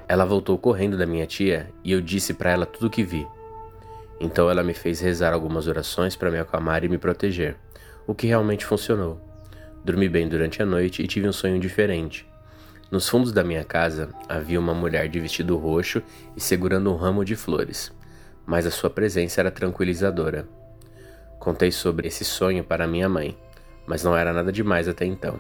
[0.08, 3.26] Ela voltou correndo da minha tia e eu disse para ela tudo o que vi.
[4.18, 7.56] Então ela me fez rezar algumas orações para me acalmar e me proteger,
[8.06, 9.20] o que realmente funcionou.
[9.84, 12.26] Dormi bem durante a noite e tive um sonho diferente.
[12.90, 16.02] Nos fundos da minha casa havia uma mulher de vestido roxo
[16.36, 17.92] e segurando um ramo de flores,
[18.50, 20.44] mas a sua presença era tranquilizadora.
[21.38, 23.38] Contei sobre esse sonho para minha mãe,
[23.86, 25.38] mas não era nada demais até então.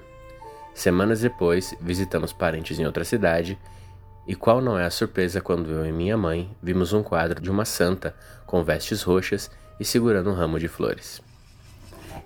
[0.72, 3.58] Semanas depois, visitamos parentes em outra cidade,
[4.28, 7.50] e qual não é a surpresa quando eu e minha mãe vimos um quadro de
[7.50, 8.14] uma santa
[8.46, 9.50] com vestes roxas
[9.80, 11.20] e segurando um ramo de flores.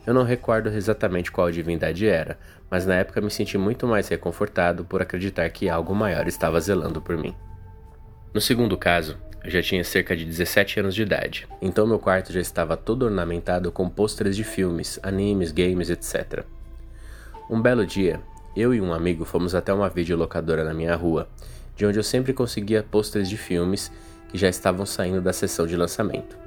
[0.07, 2.39] Eu não recordo exatamente qual divindade era,
[2.71, 7.01] mas na época me senti muito mais reconfortado por acreditar que algo maior estava zelando
[7.01, 7.35] por mim.
[8.35, 12.33] No segundo caso, Eu já tinha cerca de 17 anos de idade, então meu quarto
[12.33, 16.45] já estava todo ornamentado com pôsteres de filmes, animes, games, etc.
[17.51, 18.23] Um belo dia,
[18.57, 21.29] eu e um amigo fomos até uma videolocadora na minha rua,
[21.77, 23.93] de onde eu sempre conseguia pôsteres de filmes
[24.31, 26.39] que já estavam saindo da sessão de lançamento.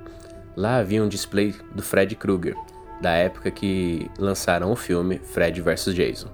[0.55, 2.55] Lá havia um display do Fred Krueger,
[2.99, 6.29] da época que lançaram o filme Fred vs Jason.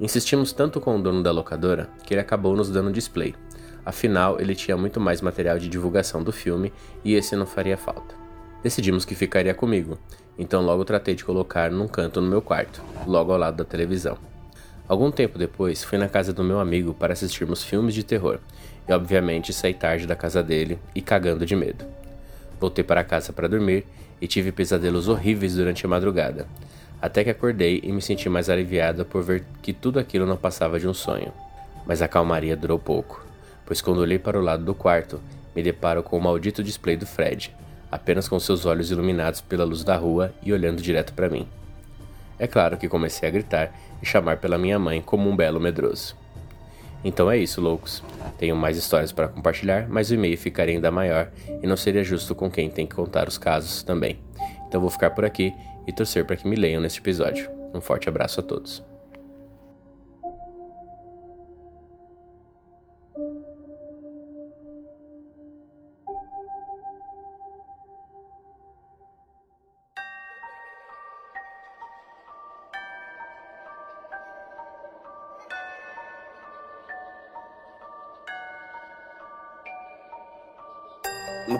[0.00, 3.32] Insistimos tanto com o dono da locadora que ele acabou nos dando display.
[3.84, 6.72] Afinal, ele tinha muito mais material de divulgação do filme
[7.04, 8.14] e esse não faria falta.
[8.62, 9.98] Decidimos que ficaria comigo,
[10.38, 14.16] então logo tratei de colocar num canto no meu quarto, logo ao lado da televisão.
[14.88, 18.38] Algum tempo depois, fui na casa do meu amigo para assistirmos filmes de terror,
[18.88, 21.84] e obviamente saí tarde da casa dele e cagando de medo.
[22.60, 23.86] Voltei para casa para dormir
[24.20, 26.46] e tive pesadelos horríveis durante a madrugada,
[27.00, 30.80] até que acordei e me senti mais aliviada por ver que tudo aquilo não passava
[30.80, 31.32] de um sonho.
[31.86, 33.23] Mas a calmaria durou pouco,
[33.66, 35.20] pois quando olhei para o lado do quarto,
[35.54, 37.54] me deparo com o maldito display do Fred,
[37.90, 41.46] apenas com seus olhos iluminados pela luz da rua e olhando direto para mim.
[42.38, 46.16] É claro que comecei a gritar e chamar pela minha mãe como um belo medroso.
[47.04, 48.02] Então é isso, loucos.
[48.38, 51.30] Tenho mais histórias para compartilhar, mas o e-mail ficaria ainda maior
[51.62, 54.18] e não seria justo com quem tem que contar os casos também.
[54.66, 55.52] Então vou ficar por aqui
[55.86, 57.48] e torcer para que me leiam neste episódio.
[57.74, 58.93] Um forte abraço a todos.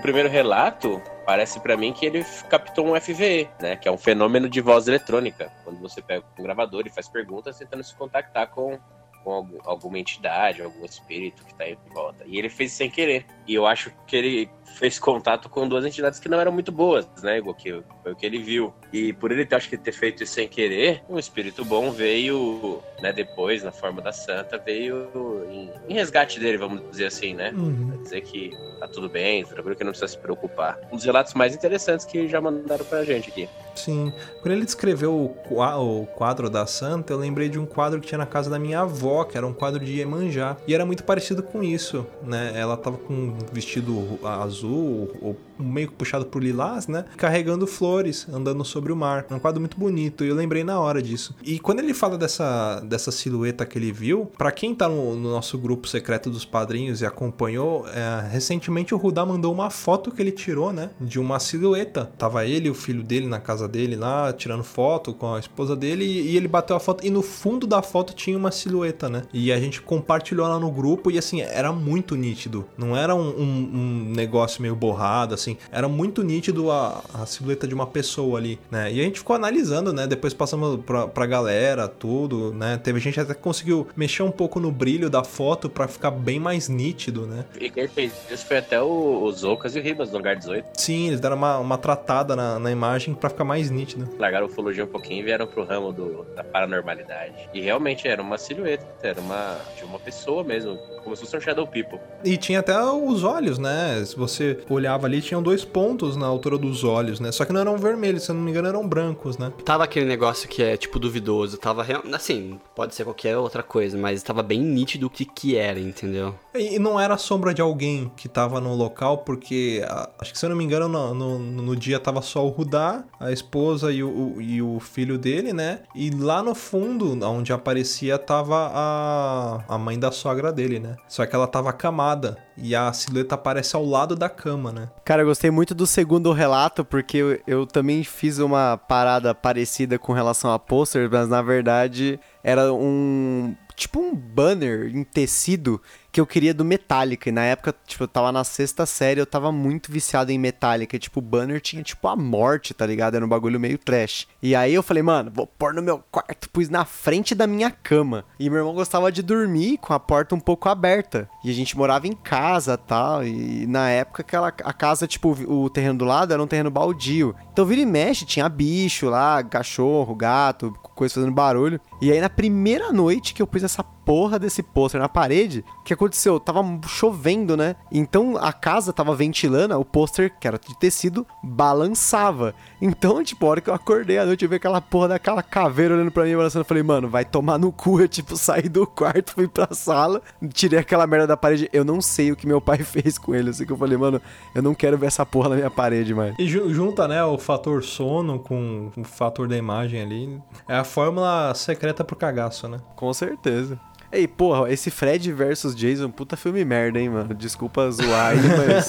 [0.05, 3.75] Primeiro relato, parece para mim que ele captou um FVE, né?
[3.75, 5.51] Que é um fenômeno de voz eletrônica.
[5.65, 8.79] Quando você pega um gravador e faz perguntas tentando se contactar com,
[9.25, 12.23] com algum, alguma entidade, algum espírito que tá em volta.
[12.27, 13.25] E ele fez sem querer.
[13.49, 17.07] E eu acho que ele fez contato com duas entidades que não eram muito boas,
[17.23, 17.39] né?
[17.39, 18.73] Igual que foi o que ele viu.
[18.93, 22.81] E por ele ter, acho que ter feito isso sem querer, um espírito bom veio,
[23.01, 25.09] né, depois, na forma da santa, veio
[25.51, 27.53] em, em resgate dele, vamos dizer assim, né?
[27.55, 27.89] Uhum.
[27.93, 28.51] Pra dizer que
[28.81, 30.79] tá tudo bem, tranquilo que não precisa se preocupar.
[30.93, 33.49] Um dos relatos mais interessantes que já mandaram pra gente aqui.
[33.75, 34.13] Sim.
[34.41, 38.07] Quando ele descreveu o qua- o quadro da Santa, eu lembrei de um quadro que
[38.07, 40.57] tinha na casa da minha avó, que era um quadro de Iemanjá.
[40.67, 42.53] E era muito parecido com isso, né?
[42.55, 47.05] Ela tava com um vestido azul, ou meio puxado por lilás, né?
[47.17, 49.25] Carregando flores, andando sobre o mar.
[49.31, 51.35] É um quadro muito bonito, e eu lembrei na hora disso.
[51.43, 55.31] E quando ele fala dessa, dessa silhueta que ele viu, pra quem tá no, no
[55.31, 60.21] nosso grupo secreto dos padrinhos e acompanhou, é, recentemente o Rudá mandou uma foto que
[60.21, 60.91] ele tirou, né?
[61.01, 62.11] De uma silhueta.
[62.19, 65.75] Tava ele e o filho dele na casa dele lá, tirando foto com a esposa
[65.77, 69.09] dele, e, e ele bateu a foto, e no fundo da foto tinha uma silhueta,
[69.09, 69.23] né?
[69.33, 72.65] E a gente compartilhou lá no grupo, e assim, era muito nítido.
[72.77, 75.57] Não era um, um- um negócio meio borrado, assim.
[75.71, 78.93] Era muito nítido a, a silhueta de uma pessoa ali, né?
[78.93, 80.07] E a gente ficou analisando, né?
[80.07, 82.79] Depois passamos pra, pra galera, tudo, né?
[82.83, 86.39] Teve gente até que conseguiu mexer um pouco no brilho da foto pra ficar bem
[86.39, 87.45] mais nítido, né?
[87.61, 90.69] E quem fez isso foi até o, o Zocas e o Ribas do lugar 18.
[90.75, 94.09] Sim, eles deram uma, uma tratada na, na imagem pra ficar mais nítido.
[94.19, 97.49] Largaram a ufologia um pouquinho e vieram pro ramo do, da paranormalidade.
[97.53, 101.41] E realmente era uma silhueta, era uma de uma pessoa mesmo, como se fosse um
[101.41, 101.99] Shadow People.
[102.25, 104.03] E tinha até os olhos, né?
[104.05, 104.34] Se você
[104.69, 107.31] olhava ali, tinham dois pontos na altura dos olhos, né?
[107.33, 109.53] Só que não eram vermelhos, se eu não me engano, eram brancos, né?
[109.65, 111.59] Tava aquele negócio que é, tipo, duvidoso.
[111.59, 115.57] Tava, real- assim, pode ser qualquer outra coisa, mas tava bem nítido o que que
[115.57, 116.35] era, entendeu?
[116.55, 119.83] E não era a sombra de alguém que tava no local, porque
[120.21, 123.05] acho que se eu não me engano, no, no- no dia tava só o Rudá,
[123.19, 125.81] a esposa e o, o- e o filho dele, né?
[125.95, 130.97] E lá no fundo, onde aparecia, tava a, a mãe da sogra dele, né?
[131.09, 134.89] Só que ela tava acamada e a silhueta aparece ao lado da cama, né?
[135.05, 139.99] Cara, eu gostei muito do segundo relato, porque eu, eu também fiz uma parada parecida
[139.99, 143.55] com relação a pôster, mas na verdade era um.
[143.77, 145.83] Tipo um banner em tecido
[146.15, 147.29] que eu queria do Metallica.
[147.29, 150.95] E na época, tipo, eu tava na sexta série, eu tava muito viciado em Metallica.
[150.95, 153.17] E, tipo, o banner tinha, tipo, a morte, tá ligado?
[153.17, 154.29] Era um bagulho meio trash.
[154.41, 156.49] E aí eu falei, mano, vou pôr no meu quarto.
[156.51, 158.25] Pus na frente da minha cama.
[158.39, 161.29] E meu irmão gostava de dormir com a porta um pouco aberta.
[161.45, 163.25] E a gente morava em casa tal.
[163.25, 167.35] E na época, aquela, a casa, tipo, o terreno do lado era um terreno baldio.
[167.53, 171.81] Então vira e mexe, tinha bicho lá, cachorro, gato, coisa fazendo barulho.
[172.01, 175.65] E aí na primeira noite que eu pus essa porra desse pôster na parede.
[175.81, 176.39] O que aconteceu?
[176.39, 177.77] Tava chovendo, né?
[177.91, 182.55] Então a casa tava ventilando, o pôster, que era de tecido, balançava.
[182.81, 185.95] Então, tipo, a hora que eu acordei à noite, eu vi aquela porra daquela caveira
[185.95, 186.61] olhando pra mim, balançando.
[186.63, 188.01] Eu falei, mano, vai tomar no cu.
[188.01, 190.21] Eu, tipo, saí do quarto, fui pra sala,
[190.53, 191.69] tirei aquela merda da parede.
[191.73, 193.51] Eu não sei o que meu pai fez com ele.
[193.51, 194.21] Assim que eu falei, mano,
[194.55, 196.35] eu não quero ver essa porra na minha parede mais.
[196.39, 200.43] E ju- junta, né, o fator sono com o fator da imagem ali.
[200.69, 202.79] É a fórmula secreta pro cagaço, né?
[202.97, 203.79] Com certeza.
[204.15, 207.35] Ei, porra, esse Fred versus Jason, puta filme merda, hein, mano?
[207.35, 208.89] Desculpa zoar ele, mas.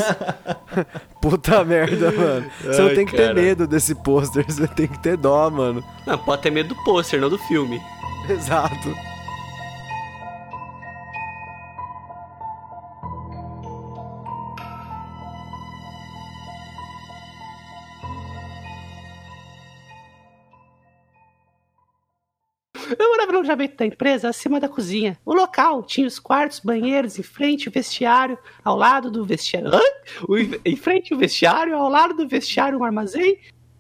[1.20, 2.52] puta merda, mano.
[2.62, 3.34] Você não Ai, tem que ter cara.
[3.34, 5.84] medo desse pôster, você tem que ter dó, mano.
[6.06, 7.82] Não, pode ter medo do pôster, não do filme.
[8.30, 8.96] Exato.
[23.46, 25.18] Alojamento da empresa, acima da cozinha.
[25.24, 29.70] O local tinha os quartos, banheiros, em frente o vestiário, ao lado do vestiário.
[30.66, 33.38] Em frente o vestiário, ao lado do vestiário um armazém.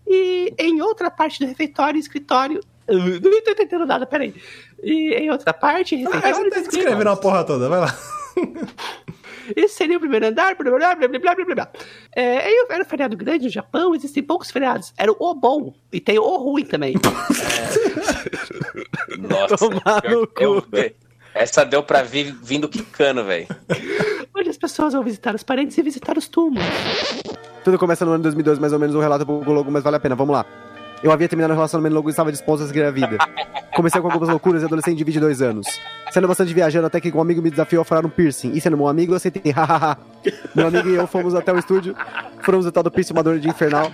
[0.07, 2.61] E em outra parte do refeitório, escritório.
[2.87, 4.35] Não tô entendendo nada, peraí.
[4.83, 6.35] E em outra parte, Ah, refeitório.
[6.35, 7.97] você tá descrevendo a porra toda, vai lá.
[9.55, 11.71] Esse seria o primeiro andar, blá blá blá blá blá blá.
[12.15, 14.93] É, era um feriado grande no Japão, existem poucos feriados.
[14.97, 16.95] Era o bom e tem o ruim também.
[19.17, 20.65] Nossa, Tomar no cu.
[21.33, 23.47] Essa deu pra vir vindo quicando, velho.
[24.33, 26.65] onde as pessoas vão visitar os parentes e visitar os túmulos.
[27.63, 29.97] Tudo começa no ano de 2002, mais ou menos, um relato pouco longo, mas vale
[29.97, 30.15] a pena.
[30.15, 30.45] Vamos lá.
[31.03, 33.17] Eu havia terminado o relacionamento longo e estava disposto a seguir a vida.
[33.75, 35.67] Comecei com algumas loucuras e adolescente de 22 anos.
[36.11, 38.53] Sendo bastante viajando até que um amigo me desafiou a falar um piercing.
[38.53, 39.53] E sendo meu amigo, eu aceitei.
[40.55, 41.95] Meu amigo e eu fomos até o estúdio,
[42.41, 43.91] fomos tal do piercing uma dor de infernal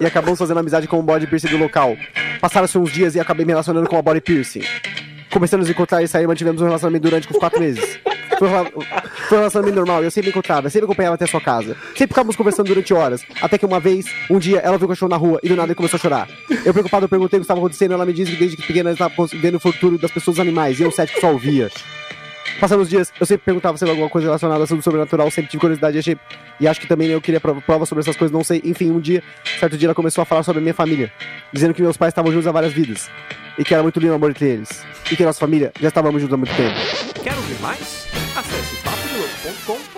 [0.00, 1.96] e acabamos fazendo amizade com o body piercing do local.
[2.40, 4.62] Passaram-se uns dias e acabei me relacionando com a body piercing.
[5.30, 8.00] Começamos a encontrar e sair, mantivemos um relacionamento durante uns quatro meses.
[8.38, 8.64] Foi um,
[9.28, 11.76] foi um relacionamento normal, eu sempre encontrava, sempre acompanhava até a sua casa.
[11.88, 13.22] Sempre ficávamos conversando durante horas.
[13.42, 15.68] Até que uma vez, um dia, ela viu o cachorro na rua e do nada
[15.68, 16.28] ele começou a chorar.
[16.64, 17.94] Eu preocupado, eu perguntei o que estava acontecendo.
[17.94, 20.78] Ela me disse que desde que pequena estava vendo o futuro das pessoas animais.
[20.78, 21.70] E eu, cético, só ouvia.
[22.60, 25.60] Passando os dias, eu sempre perguntava se era alguma coisa relacionada ao sobrenatural, sempre tive
[25.60, 26.18] curiosidade e achei.
[26.58, 28.60] E acho que também eu queria prova, sobre essas coisas, não sei.
[28.64, 29.22] Enfim, um dia,
[29.60, 31.12] certo dia, ela começou a falar sobre a minha família,
[31.52, 33.08] dizendo que meus pais estavam juntos há várias vidas.
[33.56, 34.84] E que era muito lindo o amor entre eles.
[35.10, 36.74] E que nossa família já estávamos juntos há muito tempo.
[37.22, 38.07] Quer ouvir mais?